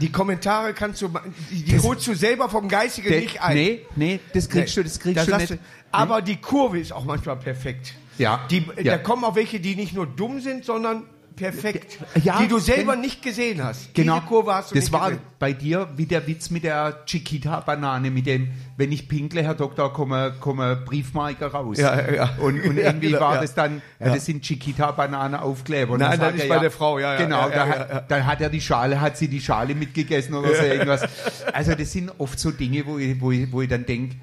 Die 0.00 0.12
Kommentare 0.12 0.74
kannst 0.74 1.00
du, 1.00 1.10
die, 1.50 1.62
die 1.64 1.78
holst 1.78 2.06
du 2.06 2.14
selber 2.14 2.48
vom 2.50 2.68
Geistigen 2.68 3.08
Der- 3.08 3.20
nicht 3.20 3.40
ein. 3.42 3.54
nee, 3.56 3.80
nee, 3.96 4.20
das 4.34 4.48
kriegst 4.48 4.76
du, 4.76 4.82
das 4.82 4.98
kriegst 5.00 5.16
Das 5.16 5.26
du 5.26 5.36
nicht. 5.54 5.58
Aber 5.90 6.20
die 6.20 6.36
Kurve 6.36 6.78
ist 6.78 6.92
auch 6.92 7.04
manchmal 7.04 7.36
perfekt. 7.36 7.94
Ja. 8.18 8.40
Die, 8.50 8.66
Ja. 8.76 8.82
Da 8.96 8.98
kommen 8.98 9.24
auch 9.24 9.34
welche, 9.34 9.60
die 9.60 9.74
nicht 9.74 9.94
nur 9.94 10.06
dumm 10.06 10.40
sind, 10.40 10.64
sondern 10.66 11.04
perfekt. 11.36 11.98
Ja, 12.22 12.40
die 12.40 12.48
du 12.48 12.58
selber 12.58 12.96
nicht 12.96 13.22
gesehen 13.22 13.62
hast. 13.62 13.94
Genau. 13.94 14.16
Diese 14.16 14.26
Kurve 14.26 14.54
hast 14.54 14.70
du 14.70 14.74
das 14.74 14.84
nicht 14.84 14.92
war 14.92 15.10
gesehen. 15.10 15.22
bei 15.38 15.52
dir 15.52 15.88
wie 15.96 16.06
der 16.06 16.26
Witz 16.26 16.50
mit 16.50 16.64
der 16.64 17.04
Chiquita-Banane, 17.06 18.10
mit 18.10 18.26
dem, 18.26 18.50
wenn 18.76 18.92
ich 18.92 19.08
pinkle, 19.08 19.42
Herr 19.42 19.54
Doktor, 19.54 19.92
komme, 19.92 20.34
komme 20.40 20.76
Briefmarke 20.76 21.46
raus. 21.46 21.78
Ja, 21.78 22.10
ja. 22.10 22.30
Und, 22.38 22.60
und 22.62 22.76
irgendwie 22.78 23.08
genau, 23.08 23.20
war 23.20 23.34
ja. 23.36 23.40
das 23.40 23.54
dann, 23.54 23.82
das 23.98 24.24
sind 24.24 24.42
Chiquita-Banane-Aufkleber. 24.42 25.98
Nein, 25.98 26.20
dann 26.20 26.34
ist 26.34 26.48
bei 26.48 26.58
der 26.58 26.70
Frau, 26.70 26.98
ja, 26.98 27.14
ja, 27.14 27.20
Genau, 27.20 27.48
da, 27.48 27.68
hat, 27.68 27.90
ja. 27.90 28.00
da 28.06 28.24
hat 28.24 28.40
er 28.40 28.50
die 28.50 28.60
Schale, 28.60 29.00
hat 29.00 29.16
sie 29.16 29.28
die 29.28 29.40
Schale 29.40 29.74
mitgegessen 29.74 30.34
oder 30.34 30.54
so 30.54 30.62
irgendwas. 30.62 31.02
Also 31.52 31.74
das 31.74 31.92
sind 31.92 32.12
oft 32.18 32.38
so 32.38 32.50
Dinge, 32.50 32.86
wo 32.86 32.98
ich, 32.98 33.20
wo 33.20 33.30
ich, 33.30 33.50
wo 33.52 33.62
ich 33.62 33.68
dann 33.68 33.86
denke, 33.86 34.16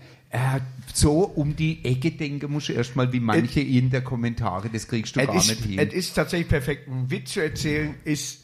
so 0.93 1.21
um 1.23 1.55
die 1.55 1.83
Ecke 1.83 2.11
denken 2.11 2.51
musst 2.51 2.69
du 2.69 2.73
erstmal, 2.73 3.11
wie 3.13 3.19
manche 3.19 3.61
in 3.61 3.89
der 3.89 4.01
Kommentare, 4.03 4.69
das 4.69 4.87
kriegst 4.87 5.15
du 5.15 5.25
gar 5.25 5.35
ist, 5.35 5.49
nicht 5.49 5.63
hin. 5.63 5.79
es 5.79 5.93
ist 5.93 6.13
tatsächlich 6.13 6.49
perfekt. 6.49 6.87
Ein 6.87 7.09
Witz 7.09 7.33
zu 7.33 7.41
erzählen 7.41 7.95
ist, 8.03 8.41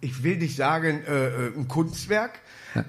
ich 0.00 0.22
will 0.22 0.36
nicht 0.36 0.56
sagen, 0.56 1.02
äh, 1.06 1.26
äh, 1.28 1.52
ein 1.56 1.68
Kunstwerk, 1.68 2.40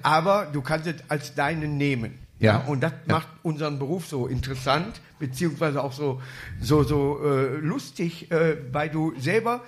aber 0.02 0.46
du 0.52 0.60
kannst 0.60 0.86
es 0.86 0.96
als 1.08 1.34
deinen 1.34 1.76
nehmen. 1.78 2.18
Ja. 2.38 2.58
Und 2.58 2.80
das 2.82 2.92
Ja. 3.06 3.14
macht 3.14 3.28
unseren 3.42 3.78
Beruf 3.78 4.06
so 4.06 4.26
interessant, 4.26 5.00
beziehungsweise 5.18 5.82
auch 5.82 5.92
so, 5.92 6.20
so, 6.60 6.82
so 6.82 7.18
äh, 7.24 7.56
lustig, 7.56 8.30
äh, 8.30 8.56
weil 8.72 8.90
du 8.90 9.14
selber, 9.18 9.64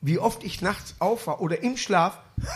wie 0.00 0.18
oft 0.18 0.44
ich 0.44 0.62
nachts 0.62 0.94
aufwache 1.00 1.40
oder 1.40 1.62
im 1.62 1.76
Schlaf, 1.76 2.18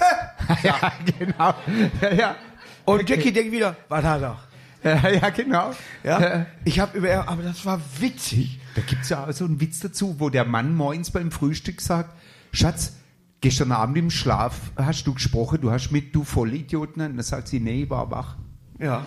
ja, 0.63 0.93
genau. 1.19 1.55
Ja, 2.01 2.15
ja. 2.15 2.37
und 2.85 3.09
Jackie 3.09 3.33
denkt 3.33 3.53
wieder, 3.53 3.77
was 3.89 4.05
hat 4.05 4.23
er? 4.23 4.39
Ja, 4.83 5.09
ja, 5.11 5.31
genau. 5.31 5.73
Ja? 6.05 6.47
Ich 6.65 6.81
habe 6.81 6.99
über, 6.99 7.29
aber 7.29 7.43
das 7.43 7.65
war 7.67 7.81
witzig. 7.99 8.61
Da 8.75 8.83
gibt 8.83 9.03
es 9.03 9.09
ja 9.09 9.27
auch 9.27 9.33
so 9.33 9.45
einen 9.45 9.61
Witz 9.61 9.81
dazu, 9.81 10.17
wo 10.19 10.31
der 10.31 10.45
Mann 10.45 10.75
morgens 10.75 11.11
beim 11.11 11.31
Frühstück 11.31 11.81
sagt, 11.81 12.11
Schatz, 12.53 12.95
gestern 13.41 13.73
Abend 13.73 13.99
im 13.99 14.11
Schlaf 14.11 14.73
hast 14.77 15.05
du 15.07 15.15
gesprochen, 15.15 15.61
du 15.61 15.71
hast 15.71 15.91
mit, 15.91 16.15
du 16.15 16.25
Vollidioten. 16.25 17.03
Und 17.03 17.17
dann 17.17 17.23
sagt 17.23 17.49
sie, 17.49 17.61
nee, 17.61 17.83
ich 17.83 17.91
war 17.91 18.11
wach. 18.11 18.37
Ja. 18.79 19.05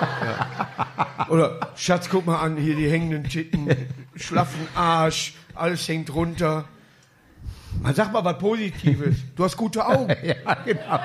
ja. 0.00 1.26
Oder, 1.28 1.72
Schatz, 1.76 2.08
guck 2.08 2.26
mal 2.26 2.40
an, 2.40 2.56
hier 2.56 2.74
die 2.74 2.90
hängenden 2.90 3.24
Titten, 3.24 3.68
schlaffen 4.16 4.66
Arsch, 4.74 5.34
alles 5.54 5.86
hängt 5.86 6.12
runter. 6.14 6.64
Man 7.82 7.94
sag 7.94 8.12
mal 8.12 8.24
was 8.24 8.38
Positives. 8.38 9.16
Du 9.36 9.44
hast 9.44 9.56
gute 9.56 9.86
Augen. 9.86 10.14
Ja, 10.22 10.54
genau. 10.64 11.00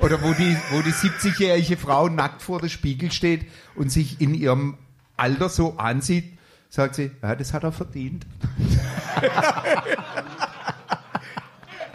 Oder 0.00 0.22
wo 0.22 0.32
die, 0.32 0.56
wo 0.70 0.80
die 0.80 0.92
70-jährige 0.92 1.76
Frau 1.76 2.08
nackt 2.08 2.42
vor 2.42 2.60
dem 2.60 2.68
Spiegel 2.68 3.12
steht 3.12 3.46
und 3.74 3.90
sich 3.92 4.20
in 4.20 4.34
ihrem 4.34 4.78
Alter 5.16 5.48
so 5.48 5.76
ansieht, 5.76 6.38
sagt 6.70 6.94
sie, 6.94 7.10
ja, 7.22 7.34
das 7.34 7.52
hat 7.52 7.64
er 7.64 7.72
verdient. 7.72 8.26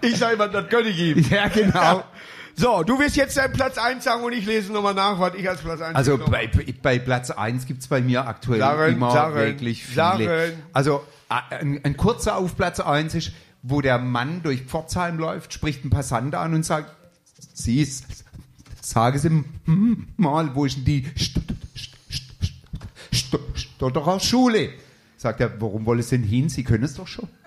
Ich 0.01 0.17
sage 0.17 0.35
immer, 0.35 0.47
das 0.47 0.69
gönne 0.69 0.89
ich 0.89 0.99
ihm. 0.99 1.25
Ja, 1.29 1.47
genau. 1.47 2.03
So, 2.55 2.83
du 2.83 2.99
wirst 2.99 3.15
jetzt 3.15 3.35
deinen 3.37 3.53
Platz 3.53 3.77
1 3.77 4.03
sagen 4.03 4.23
und 4.23 4.33
ich 4.33 4.45
lese 4.45 4.71
nochmal 4.71 4.93
nach, 4.93 5.19
was 5.19 5.33
ich 5.35 5.49
als 5.49 5.61
Platz 5.61 5.81
1 5.81 5.95
Also 5.95 6.17
bei, 6.17 6.49
bei 6.81 6.99
Platz 6.99 7.31
1 7.31 7.65
gibt 7.65 7.81
es 7.81 7.87
bei 7.87 8.01
mir 8.01 8.27
aktuell 8.27 8.59
Sagen, 8.59 8.93
immer 8.93 9.11
sagen, 9.11 9.35
wirklich 9.35 9.83
viele. 9.83 9.95
sagen. 9.95 10.63
Also 10.71 11.03
ein, 11.27 11.81
ein 11.83 11.97
kurzer 11.97 12.37
auf 12.37 12.55
Platz 12.55 12.79
1 12.79 13.15
ist, 13.15 13.31
wo 13.61 13.81
der 13.81 13.97
Mann 13.97 14.41
durch 14.43 14.61
Pforzheim 14.61 15.17
läuft, 15.17 15.53
spricht 15.53 15.83
ein 15.83 15.89
Passant 15.89 16.35
an 16.35 16.53
und 16.53 16.63
sagt, 16.63 16.91
Sie, 17.53 17.81
s- 17.81 18.03
sagen 18.81 19.19
Sie 19.19 19.43
mal, 20.17 20.53
wo 20.55 20.65
ist 20.65 20.77
denn 20.77 20.85
die 20.85 21.05
St 21.17 21.39
St 21.77 21.91
St 22.11 22.53
St 23.13 23.39
Stotterer 23.55 24.19
Schule? 24.19 24.69
Sagt 25.17 25.39
er, 25.41 25.59
warum 25.61 25.85
wollen 25.85 26.01
Sie 26.01 26.17
denn 26.17 26.27
hin? 26.27 26.49
Sie 26.49 26.63
können 26.63 26.83
es 26.83 26.95
doch 26.95 27.07
schon. 27.07 27.27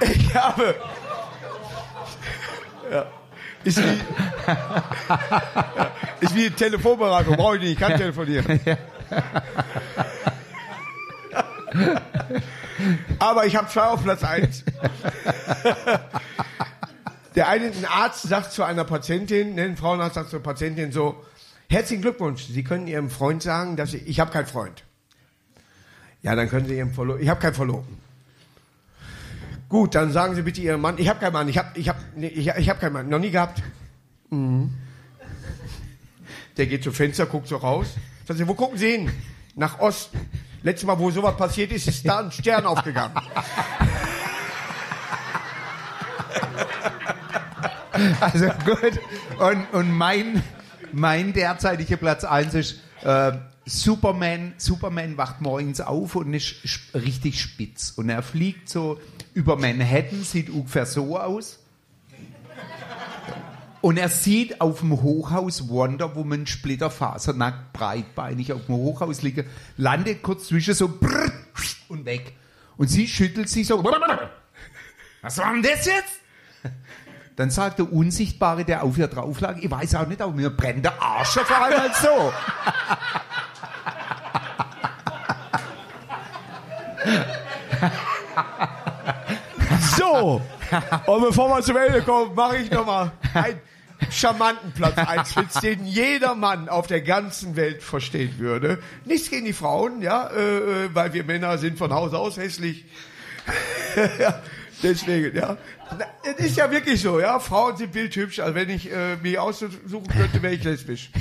Ich 0.00 0.34
habe. 0.34 0.74
Ja. 2.90 3.06
Ist 3.64 3.78
wie, 3.78 3.82
ja. 4.46 4.90
ist 6.20 6.34
wie 6.34 6.46
eine 6.46 6.54
Telefonberatung, 6.54 7.36
brauche 7.36 7.56
ich 7.56 7.62
nicht, 7.62 7.72
ich 7.72 7.78
kann 7.78 7.96
telefonieren. 7.98 8.60
Aber 13.26 13.44
ich 13.44 13.56
habe 13.56 13.68
zwei 13.68 13.82
auf 13.82 14.04
Platz 14.04 14.22
1. 14.22 14.62
Der 17.34 17.48
eine, 17.48 17.66
ein 17.66 17.84
Arzt 17.84 18.22
sagt 18.22 18.52
zu 18.52 18.62
einer 18.62 18.84
Patientin, 18.84 19.56
ne, 19.56 19.62
ein 19.62 19.76
Frauenarzt 19.76 20.14
sagt 20.14 20.30
zur 20.30 20.40
Patientin 20.40 20.92
so, 20.92 21.24
herzlichen 21.68 22.02
Glückwunsch, 22.02 22.44
Sie 22.44 22.62
können 22.62 22.86
Ihrem 22.86 23.10
Freund 23.10 23.42
sagen, 23.42 23.74
dass 23.76 23.94
ich, 23.94 24.06
ich 24.06 24.20
habe 24.20 24.30
keinen 24.30 24.46
Freund. 24.46 24.84
Ja, 26.22 26.36
dann 26.36 26.48
können 26.48 26.66
Sie 26.68 26.76
Ihrem 26.76 26.94
Verlo 26.94 27.16
ich 27.16 27.28
habe 27.28 27.40
keinen 27.40 27.54
Verlobten. 27.54 27.98
Gut, 29.68 29.96
dann 29.96 30.12
sagen 30.12 30.36
Sie 30.36 30.42
bitte 30.42 30.60
Ihrem 30.60 30.80
Mann, 30.80 30.96
ich 30.96 31.08
habe 31.08 31.18
keinen 31.18 31.32
Mann, 31.32 31.48
ich 31.48 31.58
habe 31.58 31.76
ich 31.76 31.88
hab, 31.88 31.96
ich, 32.16 32.46
ich 32.46 32.68
hab 32.70 32.78
keinen 32.78 32.92
Mann, 32.92 33.08
noch 33.08 33.18
nie 33.18 33.32
gehabt. 33.32 33.60
Mhm. 34.30 34.72
Der 36.56 36.66
geht 36.66 36.84
zum 36.84 36.92
Fenster, 36.92 37.26
guckt 37.26 37.48
so 37.48 37.56
raus. 37.56 37.88
Sagt 38.24 38.38
sie, 38.38 38.46
wo 38.46 38.54
gucken 38.54 38.78
Sie 38.78 38.92
hin? 38.92 39.10
Nach 39.56 39.80
Osten. 39.80 40.20
Letztes 40.66 40.84
Mal, 40.84 40.98
wo 40.98 41.12
sowas 41.12 41.36
passiert 41.36 41.70
ist, 41.70 41.86
ist 41.86 42.04
da 42.04 42.18
ein 42.18 42.32
Stern 42.32 42.66
aufgegangen. 42.66 43.14
Also 48.18 48.46
gut. 48.64 48.98
Und, 49.38 49.72
und 49.72 49.92
mein, 49.92 50.42
mein 50.90 51.32
derzeitiger 51.32 51.96
Platz 51.96 52.24
1 52.24 52.54
ist 52.54 52.80
äh, 53.04 53.30
Superman. 53.64 54.54
Superman 54.56 55.16
wacht 55.16 55.40
morgens 55.40 55.80
auf 55.80 56.16
und 56.16 56.34
ist 56.34 56.56
richtig 56.94 57.40
spitz. 57.40 57.92
Und 57.94 58.08
er 58.08 58.24
fliegt 58.24 58.68
so 58.68 58.98
über 59.34 59.54
Manhattan, 59.54 60.24
sieht 60.24 60.50
ungefähr 60.50 60.84
so 60.84 61.16
aus. 61.16 61.60
Und 63.86 63.98
er 63.98 64.08
sieht 64.08 64.60
auf 64.60 64.80
dem 64.80 65.00
Hochhaus 65.00 65.68
Wonder 65.68 66.16
Woman 66.16 66.48
splitterfasernackt 66.48 67.72
breitbeinig 67.72 68.52
auf 68.52 68.66
dem 68.66 68.74
Hochhaus 68.74 69.22
liegen, 69.22 69.46
landet 69.76 70.24
kurz 70.24 70.48
zwischen 70.48 70.74
so 70.74 70.98
und 71.88 72.04
weg. 72.04 72.32
Und 72.76 72.88
sie 72.88 73.06
schüttelt 73.06 73.48
sich 73.48 73.68
so. 73.68 73.84
Was 75.22 75.38
war 75.38 75.52
denn 75.52 75.62
das 75.62 75.86
jetzt? 75.86 76.18
Dann 77.36 77.50
sagt 77.50 77.78
der 77.78 77.92
Unsichtbare, 77.92 78.64
der 78.64 78.82
auf 78.82 78.98
ihr 78.98 79.06
drauf 79.06 79.38
lag, 79.38 79.56
ich 79.58 79.70
weiß 79.70 79.94
auch 79.94 80.08
nicht, 80.08 80.20
aber 80.20 80.32
mir 80.32 80.50
brennt 80.50 80.84
der 80.84 81.00
Arsch 81.00 81.38
auf 81.38 81.48
einmal 81.48 81.92
so. 81.94 82.32
So, 89.96 90.42
und 91.06 91.22
bevor 91.22 91.48
wir 91.50 91.62
zum 91.62 91.76
Ende 91.76 92.02
kommen, 92.02 92.34
mache 92.34 92.56
ich 92.56 92.68
nochmal 92.68 93.12
einen 93.32 93.60
charmanten 94.10 94.72
Platz 94.72 94.98
1 94.98 95.36
Witz, 95.36 95.54
den 95.60 95.86
jeder 95.86 96.34
Mann 96.34 96.68
auf 96.68 96.86
der 96.86 97.00
ganzen 97.00 97.56
Welt 97.56 97.82
verstehen 97.82 98.38
würde. 98.38 98.78
Nichts 99.04 99.30
gegen 99.30 99.46
die 99.46 99.52
Frauen, 99.52 100.02
ja, 100.02 100.28
äh, 100.28 100.86
äh, 100.86 100.94
weil 100.94 101.12
wir 101.12 101.24
Männer 101.24 101.58
sind 101.58 101.78
von 101.78 101.92
Haus 101.92 102.14
aus 102.14 102.36
hässlich. 102.36 102.84
ja, 104.18 104.40
deswegen, 104.82 105.36
ja. 105.36 105.56
Es 106.24 106.46
ist 106.46 106.56
ja 106.56 106.70
wirklich 106.70 107.00
so, 107.00 107.20
ja. 107.20 107.38
Frauen 107.38 107.76
sind 107.76 107.92
bildhübsch. 107.92 108.40
Also 108.40 108.54
wenn 108.54 108.70
ich 108.70 108.90
äh, 108.90 109.16
mich 109.16 109.38
aussuchen 109.38 110.08
könnte, 110.08 110.42
wäre 110.42 110.54
ich 110.54 110.64
lesbisch. 110.64 111.10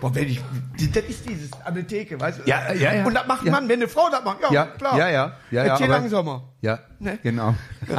Boah, 0.00 0.14
wenn 0.14 0.28
ich, 0.28 0.40
das 0.94 1.04
ist 1.04 1.28
dieses 1.28 1.52
an 1.64 1.74
der 1.74 1.86
Theke, 1.86 2.20
weißt 2.20 2.40
du? 2.40 2.42
Ja, 2.48 2.72
ja, 2.72 2.92
ja. 2.94 3.04
Und 3.06 3.14
das 3.14 3.26
macht 3.26 3.44
Ja. 3.44 3.52
man, 3.52 3.68
wenn 3.68 3.80
eine 3.80 3.88
Frau 3.88 4.08
das 4.10 4.24
macht, 4.24 4.40
ja, 4.42 4.52
Ja, 4.52 4.66
klar. 4.66 4.96
ja, 4.98 5.08
ja, 5.08 5.36
ja, 5.50 5.64
ja, 5.64 5.72
Erzähl 5.72 5.86
aber- 5.86 6.00
langsamer. 6.00 6.52
Ja, 6.60 6.78
Ne? 7.00 7.18
genau. 7.22 7.54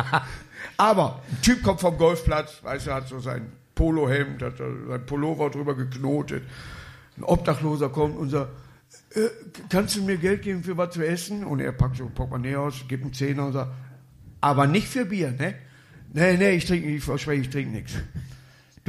Aber 0.77 1.21
ein 1.29 1.41
Typ 1.41 1.61
kommt 1.63 1.81
vom 1.81 1.97
Golfplatz, 1.97 2.63
weißt 2.63 2.87
du, 2.87 2.93
hat 2.93 3.07
so 3.07 3.19
sein 3.19 3.51
Polohemd, 3.75 4.41
hat 4.41 4.57
sein 4.57 5.05
Pullover 5.05 5.49
drüber 5.49 5.75
geknotet. 5.75 6.43
Ein 7.17 7.23
Obdachloser 7.23 7.89
kommt 7.89 8.17
und 8.17 8.29
sagt, 8.29 8.49
äh, 9.15 9.27
kannst 9.69 9.95
du 9.97 10.03
mir 10.03 10.17
Geld 10.17 10.41
geben 10.41 10.63
für 10.63 10.77
was 10.77 10.91
zu 10.93 11.05
essen? 11.05 11.43
Und 11.43 11.59
er 11.59 11.71
packt 11.73 11.97
so 11.97 12.03
ein 12.05 12.13
Portemonnaie 12.13 12.55
aus, 12.55 12.75
gibt 12.87 13.03
einen 13.03 13.13
Zehner 13.13 13.45
und 13.47 13.53
sagt, 13.53 13.71
aber 14.41 14.67
nicht 14.67 14.87
für 14.87 15.05
Bier, 15.05 15.31
ne? 15.31 15.55
Nee, 16.13 16.37
nee, 16.37 16.51
ich 16.51 16.65
trinke, 16.65 16.87
ich 16.87 17.03
verspreche, 17.03 17.41
ich 17.41 17.49
trinke 17.49 17.71
nichts. 17.71 17.93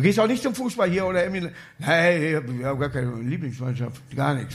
Du 0.01 0.05
gehst 0.05 0.19
auch 0.19 0.27
nicht 0.27 0.43
zum 0.43 0.55
Fußball 0.55 0.89
hier 0.89 1.05
oder 1.05 1.23
Emil. 1.27 1.53
Nee, 1.79 2.31
ich 2.31 2.37
habe 2.37 2.65
hab 2.65 2.81
gar 2.81 2.89
keine 2.89 3.17
Lieblingsmannschaft, 3.21 4.01
gar 4.17 4.33
nichts. 4.33 4.55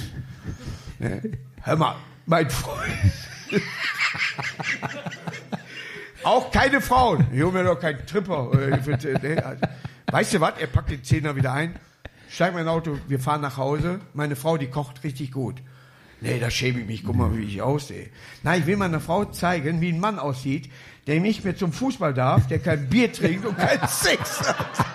Ne? 0.97 1.21
Hör 1.61 1.75
mal, 1.75 1.97
mein 2.25 2.49
Freund. 2.49 2.91
Auch 6.23 6.49
keine 6.49 6.81
Frauen. 6.81 7.27
Ich 7.31 7.43
hol 7.43 7.51
mir 7.51 7.63
doch 7.63 7.79
keinen 7.79 8.03
Tripper. 8.07 8.49
Äh, 8.55 8.71
äh, 8.71 9.19
nee, 9.21 9.37
also, 9.37 9.61
Weißt 10.07 10.33
du 10.33 10.41
was? 10.41 10.53
Er 10.57 10.65
packt 10.65 10.89
den 10.89 11.03
Zehner 11.03 11.35
wieder 11.35 11.53
ein, 11.53 11.75
steigt 12.27 12.55
mein 12.55 12.67
Auto, 12.67 12.97
wir 13.07 13.19
fahren 13.19 13.41
nach 13.41 13.57
Hause. 13.57 13.99
Meine 14.15 14.35
Frau, 14.35 14.57
die 14.57 14.71
kocht 14.71 15.03
richtig 15.03 15.31
gut. 15.31 15.61
Nee, 16.21 16.39
da 16.39 16.49
schäme 16.49 16.79
ich 16.79 16.87
mich. 16.87 17.03
Guck 17.03 17.17
mal, 17.17 17.37
wie 17.37 17.43
ich 17.43 17.61
aussehe. 17.61 18.09
Nein, 18.41 18.61
ich 18.61 18.65
will 18.65 18.77
meiner 18.77 18.99
Frau 18.99 19.25
zeigen, 19.25 19.79
wie 19.79 19.89
ein 19.89 19.99
Mann 19.99 20.17
aussieht, 20.17 20.71
der 21.05 21.19
nicht 21.19 21.45
mehr 21.45 21.55
zum 21.55 21.71
Fußball 21.71 22.15
darf, 22.15 22.47
der 22.47 22.57
kein 22.57 22.89
Bier 22.89 23.13
trinkt 23.13 23.45
und 23.45 23.55
keinen 23.59 23.87
Sex 23.87 24.41
hat. 24.41 24.94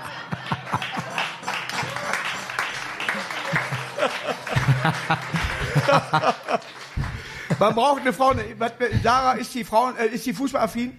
Man 7.58 7.74
braucht 7.74 8.00
eine 8.02 8.12
Frau. 8.12 8.32
Was, 8.58 8.72
Sarah, 9.02 9.32
ist 9.32 9.54
die 9.54 9.64
Frau, 9.64 9.90
äh, 9.90 10.14
ist 10.14 10.24
die 10.26 10.32
fußballaffin? 10.32 10.92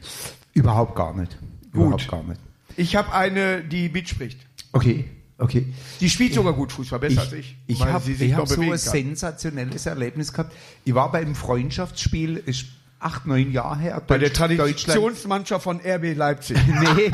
Überhaupt 0.53 0.95
gar 0.95 1.13
nicht. 1.15 1.37
Gut. 1.71 1.73
Überhaupt 1.73 2.07
gar 2.07 2.23
nicht. 2.23 2.39
Ich 2.77 2.95
habe 2.95 3.13
eine, 3.13 3.63
die 3.63 3.89
mitspricht. 3.89 4.39
Okay, 4.71 5.09
okay. 5.37 5.73
Die 5.99 6.09
spielt 6.09 6.33
sogar 6.33 6.53
gut 6.53 6.71
Fußball, 6.71 6.99
besser 6.99 7.21
als 7.21 7.33
ich. 7.33 7.55
Ich 7.67 7.81
habe 7.83 7.93
hab 7.93 8.47
so 8.47 8.61
ein 8.61 8.69
kann. 8.69 8.77
sensationelles 8.77 9.85
Erlebnis 9.85 10.31
gehabt. 10.31 10.53
Ich 10.85 10.93
war 10.93 11.11
beim 11.11 11.35
Freundschaftsspiel, 11.35 12.37
ist 12.37 12.65
acht, 12.99 13.25
neun 13.25 13.51
Jahre 13.51 13.79
her. 13.79 14.01
Bei 14.05 14.17
der 14.17 14.29
Deutsch- 14.29 14.85
Traditionsmannschaft 14.85 15.63
von 15.63 15.81
RB 15.81 16.15
Leipzig. 16.15 16.57
nee, 16.95 17.11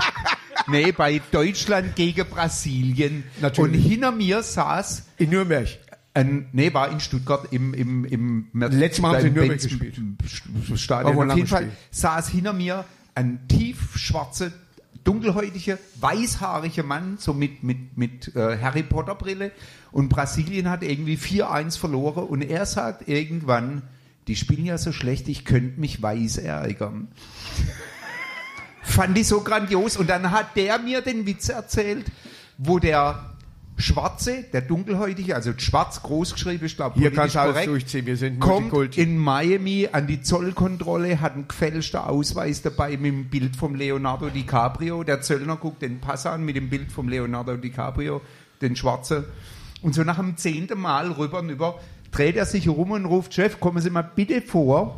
nee, 0.67 0.91
bei 0.91 1.21
Deutschland 1.31 1.95
gegen 1.95 2.25
Brasilien. 2.27 3.23
Natürlich. 3.41 3.75
Und 3.75 3.81
hinter 3.89 4.11
mir 4.11 4.43
saß 4.43 5.03
In 5.17 5.29
Nürnberg. 5.29 5.67
Ein, 6.17 6.49
nee, 6.51 6.73
war 6.73 6.89
in 6.89 6.99
Stuttgart 6.99 7.47
im, 7.51 7.73
im, 7.75 8.03
im 8.05 8.47
Letztes 8.53 9.01
Mal 9.01 9.13
haben 9.13 9.21
sie 9.21 9.27
in 9.27 9.33
Nürnberg 9.35 9.59
Benz- 9.59 9.69
gespielt. 9.69 10.01
Stadion. 10.75 11.29
Auf 11.29 11.37
jeden 11.37 11.47
Fall 11.47 11.63
Spiel. 11.63 11.77
saß 11.91 12.29
hinter 12.29 12.53
mir 12.53 12.85
ein 13.13 13.47
tiefschwarzer, 13.47 14.51
dunkelhäutiger, 15.03 15.77
weißhaariger 15.99 16.83
Mann, 16.83 17.17
so 17.19 17.33
mit, 17.33 17.63
mit, 17.63 17.97
mit 17.97 18.35
äh, 18.35 18.57
Harry 18.59 18.81
Potter 18.83 19.13
Brille. 19.13 19.51
Und 19.91 20.09
Brasilien 20.09 20.69
hat 20.69 20.83
irgendwie 20.83 21.17
4-1 21.17 21.77
verloren. 21.77 22.25
Und 22.25 22.41
er 22.41 22.65
sagt 22.65 23.07
irgendwann, 23.07 23.83
die 24.27 24.35
spielen 24.35 24.65
ja 24.65 24.77
so 24.79 24.91
schlecht, 24.91 25.27
ich 25.29 25.45
könnte 25.45 25.79
mich 25.79 26.01
weiß 26.01 26.39
ärgern. 26.39 27.09
Fand 28.81 29.17
ich 29.17 29.27
so 29.27 29.41
grandios. 29.41 29.97
Und 29.97 30.09
dann 30.09 30.31
hat 30.31 30.55
der 30.55 30.79
mir 30.79 31.01
den 31.01 31.27
Witz 31.27 31.49
erzählt, 31.49 32.05
wo 32.57 32.79
der 32.79 33.36
Schwarze, 33.79 34.43
der 34.51 34.61
Dunkelhäutige, 34.61 35.35
also 35.35 35.53
schwarz 35.55 36.01
groß 36.01 36.33
geschrieben, 36.33 36.65
ich 36.65 36.75
glaube, 36.75 36.99
Hier 36.99 37.13
kannst 37.13 37.35
du 37.35 37.39
alles 37.39 37.65
durchziehen. 37.65 38.07
Wir 38.07 38.17
sind 38.17 38.39
kommt 38.39 38.97
in 38.97 39.17
Miami 39.17 39.87
an 39.91 40.07
die 40.07 40.21
Zollkontrolle, 40.21 41.21
hat 41.21 41.35
einen 41.35 41.47
gefälschten 41.47 41.99
Ausweis 41.99 42.63
dabei 42.63 42.97
mit 42.97 43.05
dem 43.05 43.25
Bild 43.25 43.55
vom 43.55 43.75
Leonardo 43.75 44.29
DiCaprio. 44.29 45.03
Der 45.03 45.21
Zöllner 45.21 45.57
guckt 45.57 45.83
den 45.83 45.99
Pass 45.99 46.25
an 46.25 46.43
mit 46.43 46.55
dem 46.55 46.69
Bild 46.69 46.91
vom 46.91 47.07
Leonardo 47.07 47.55
DiCaprio, 47.55 48.21
den 48.61 48.75
Schwarzen. 48.75 49.25
Und 49.83 49.93
so 49.93 50.03
nach 50.03 50.17
dem 50.17 50.37
zehnten 50.37 50.79
Mal 50.79 51.11
rüber 51.11 51.39
und 51.39 51.49
über 51.49 51.79
dreht 52.09 52.35
er 52.35 52.47
sich 52.47 52.67
rum 52.67 52.91
und 52.91 53.05
ruft, 53.05 53.35
Chef, 53.35 53.59
kommen 53.59 53.81
Sie 53.81 53.91
mal 53.91 54.01
bitte 54.01 54.41
vor. 54.41 54.97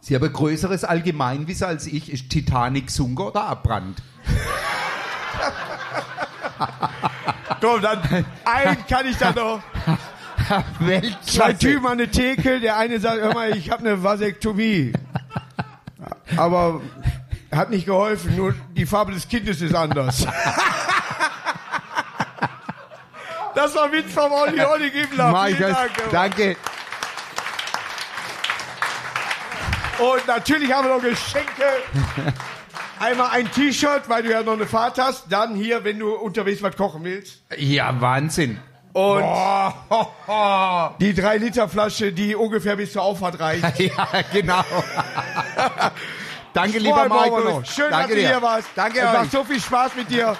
Sie 0.00 0.16
haben 0.16 0.24
ein 0.24 0.32
größeres 0.32 0.82
Allgemeinwissen 0.82 1.68
als 1.68 1.86
ich. 1.86 2.12
Ist 2.12 2.28
Titanic 2.28 2.90
sunken 2.90 3.22
oder 3.22 3.44
abbrannt? 3.44 4.02
Komm, 7.64 7.80
dann 7.80 8.26
einen 8.44 8.86
kann 8.86 9.06
ich 9.06 9.16
da 9.16 9.32
noch. 9.34 9.60
Zwei 10.46 10.64
Weltklasse. 10.80 11.58
Typen 11.58 11.86
an 11.86 11.96
der 11.96 12.10
Theke. 12.10 12.60
Der 12.60 12.76
eine 12.76 13.00
sagt, 13.00 13.22
hör 13.22 13.32
mal, 13.32 13.56
ich 13.56 13.70
habe 13.70 13.80
eine 13.80 14.02
Vasektomie. 14.02 14.92
Aber 16.36 16.82
hat 17.50 17.70
nicht 17.70 17.86
geholfen. 17.86 18.36
Nur 18.36 18.54
die 18.76 18.84
Farbe 18.84 19.12
des 19.12 19.26
Kindes 19.26 19.62
ist 19.62 19.74
anders. 19.74 20.26
Das 23.54 23.74
war 23.74 23.90
Witz 23.92 24.12
vom 24.12 24.30
Olli 24.30 24.60
Olli 24.60 24.90
Gibler. 24.90 25.30
Mein 25.30 25.56
Vielen 25.56 25.72
Dank. 25.72 25.90
danke. 26.10 26.56
Und 29.98 30.26
natürlich 30.26 30.70
haben 30.70 30.86
wir 30.88 30.96
noch 30.96 31.02
Geschenke. 31.02 31.64
Einmal 33.00 33.30
ein 33.32 33.50
T-Shirt, 33.50 34.08
weil 34.08 34.22
du 34.22 34.30
ja 34.30 34.42
noch 34.42 34.52
eine 34.54 34.66
Fahrt 34.66 34.98
hast. 34.98 35.24
Dann 35.30 35.54
hier, 35.54 35.84
wenn 35.84 35.98
du 35.98 36.14
unterwegs 36.14 36.62
was 36.62 36.76
kochen 36.76 37.04
willst. 37.04 37.42
Ja, 37.56 38.00
Wahnsinn. 38.00 38.60
Und 38.92 39.22
Boah. 39.22 40.94
die 41.00 41.14
3 41.14 41.38
Liter 41.38 41.68
Flasche, 41.68 42.12
die 42.12 42.36
ungefähr 42.36 42.76
bis 42.76 42.92
zur 42.92 43.02
Auffahrt 43.02 43.40
reicht. 43.40 43.64
Ja, 43.80 44.08
genau. 44.32 44.64
Danke, 46.52 46.78
lieber 46.78 47.08
Markus. 47.08 47.44
noch. 47.44 47.64
Schön, 47.66 47.90
Danke 47.90 48.08
dass 48.08 48.08
du 48.08 48.14
dir. 48.14 48.28
hier 48.28 48.42
warst. 48.42 48.68
Danke 48.76 49.00
es 49.00 49.12
macht 49.12 49.32
so 49.32 49.42
viel 49.42 49.60
Spaß 49.60 49.96
mit 49.96 50.08
dir. 50.10 50.36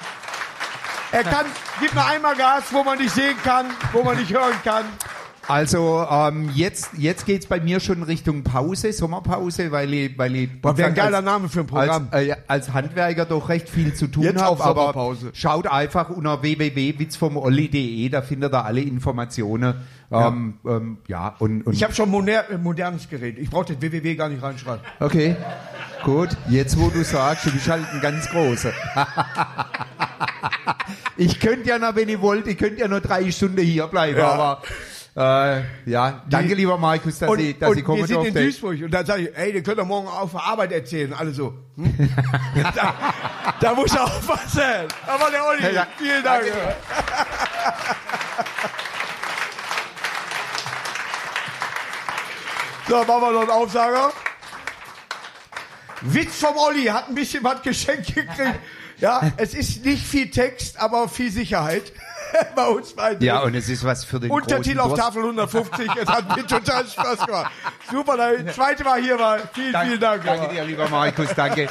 Er 1.10 1.24
kann, 1.24 1.46
gib 1.80 1.92
mir 1.94 2.04
einmal 2.04 2.36
Gas, 2.36 2.64
wo 2.70 2.82
man 2.84 2.98
nicht 2.98 3.14
sehen 3.14 3.36
kann, 3.44 3.66
wo 3.92 4.02
man 4.02 4.16
nicht 4.16 4.32
hören 4.32 4.54
kann. 4.64 4.84
Also 5.46 6.06
ähm, 6.10 6.50
jetzt, 6.54 6.90
jetzt 6.96 7.26
geht's 7.26 7.46
bei 7.46 7.60
mir 7.60 7.80
schon 7.80 8.02
Richtung 8.02 8.44
Pause, 8.44 8.92
Sommerpause, 8.92 9.70
weil 9.72 9.92
ich, 9.92 10.16
weil 10.18 10.34
ich 10.36 10.60
Boah, 10.62 10.76
wäre 10.78 10.88
ein 10.88 10.94
als- 10.94 11.02
geiler 11.04 11.22
Name 11.22 11.48
für 11.48 11.60
ein 11.60 11.66
Programm. 11.66 12.08
Als, 12.10 12.28
äh, 12.28 12.36
als 12.48 12.72
Handwerker 12.72 13.26
doch 13.26 13.48
recht 13.48 13.68
viel 13.68 13.92
zu 13.94 14.06
tun 14.06 14.40
habe, 14.40 14.64
aber 14.64 15.16
schaut 15.34 15.66
einfach 15.66 16.08
unter 16.10 16.40
www.witzvomolli.de, 16.42 18.08
da 18.08 18.22
findet 18.22 18.54
ihr 18.54 18.64
alle 18.64 18.80
Informationen. 18.80 19.74
Ähm, 20.10 20.54
ähm, 20.66 20.98
ja, 21.08 21.34
und, 21.38 21.62
und 21.66 21.72
Ich 21.74 21.82
habe 21.82 21.94
schon 21.94 22.10
moder 22.10 22.48
äh, 22.50 22.58
modernes 22.58 23.08
Gerät. 23.08 23.38
Ich 23.38 23.50
brauche 23.50 23.66
den 23.66 23.80
www 23.82 24.14
gar 24.14 24.28
nicht 24.28 24.42
reinschreiben. 24.42 24.80
okay, 25.00 25.36
gut. 26.04 26.28
Jetzt, 26.48 26.78
wo 26.78 26.88
du 26.88 27.02
sagst, 27.02 27.46
du 27.46 27.50
bist 27.50 27.68
halt 27.68 27.84
ein 27.92 28.00
ganz 28.00 28.28
großer. 28.30 28.72
ich 31.16 31.40
könnte 31.40 31.68
ja 31.68 31.78
noch, 31.78 31.96
wenn 31.96 32.08
ich 32.08 32.20
wollte, 32.20 32.50
ich 32.50 32.58
könnte 32.58 32.80
ja 32.80 32.88
noch 32.88 33.00
drei 33.00 33.30
Stunden 33.30 33.60
hier 33.60 33.86
bleiben, 33.88 34.18
Ja. 34.18 34.30
aber 34.32 34.62
äh, 35.16 35.62
ja, 35.86 36.24
danke 36.28 36.54
lieber 36.54 36.76
Markus, 36.76 37.18
dass 37.20 37.28
Und, 37.30 37.38
ich, 37.38 37.58
dass 37.58 37.70
und 37.70 37.84
kommen 37.84 37.98
wir 38.00 38.06
sind 38.06 38.24
in. 38.26 38.34
Duisburg 38.34 38.82
und 38.82 38.90
dann 38.90 39.06
sage 39.06 39.28
ich, 39.28 39.36
ey, 39.36 39.52
den 39.52 39.62
könnt 39.62 39.78
ihr 39.78 39.84
morgen 39.84 40.08
auf 40.08 40.32
der 40.32 40.42
Arbeit 40.42 40.72
erzählen. 40.72 41.12
Alle 41.12 41.30
so. 41.32 41.54
Hm? 41.76 41.94
da, 42.74 42.94
da 43.60 43.74
muss 43.74 43.92
ich 43.92 43.98
aufpassen. 43.98 44.60
Aber 45.06 45.30
der 45.30 45.46
Olli, 45.46 45.74
Ja, 45.74 45.86
vielen 45.98 46.22
Dank. 46.24 46.42
danke. 46.44 46.76
So, 52.88 52.96
machen 53.04 53.22
wir 53.22 53.32
noch 53.32 53.40
einen 53.42 53.50
Aufsager. 53.50 54.12
Witz 56.02 56.36
vom 56.38 56.56
Olli 56.56 56.84
hat 56.84 57.08
ein 57.08 57.14
bisschen 57.14 57.42
was 57.44 57.62
geschenkt 57.62 58.14
gekriegt. 58.14 58.38
Ja, 58.98 59.32
es 59.38 59.54
ist 59.54 59.84
nicht 59.84 60.06
viel 60.06 60.30
Text, 60.30 60.78
aber 60.80 61.08
viel 61.08 61.30
Sicherheit. 61.30 61.92
Bei 62.54 62.66
uns 62.66 62.92
beiden. 62.92 63.24
Ja, 63.24 63.40
und 63.40 63.54
es 63.54 63.68
ist 63.68 63.84
was 63.84 64.04
für 64.04 64.20
den 64.20 64.30
Untertitel 64.30 64.80
auf. 64.80 64.98
Tafel 64.98 65.22
150. 65.22 65.90
Es 66.00 66.08
hat 66.08 66.36
mir 66.36 66.46
total 66.46 66.86
Spaß 66.86 67.26
gemacht. 67.26 67.52
Super, 67.90 68.16
das 68.16 68.54
zweite 68.54 68.84
Mal 68.84 69.00
hier 69.00 69.18
war. 69.18 69.38
Vielen, 69.52 69.74
vielen 69.74 70.00
Dank. 70.00 70.24
Danke 70.24 70.54
dir, 70.54 70.64
lieber 70.64 70.88
Markus, 70.88 71.28
danke. 71.34 71.68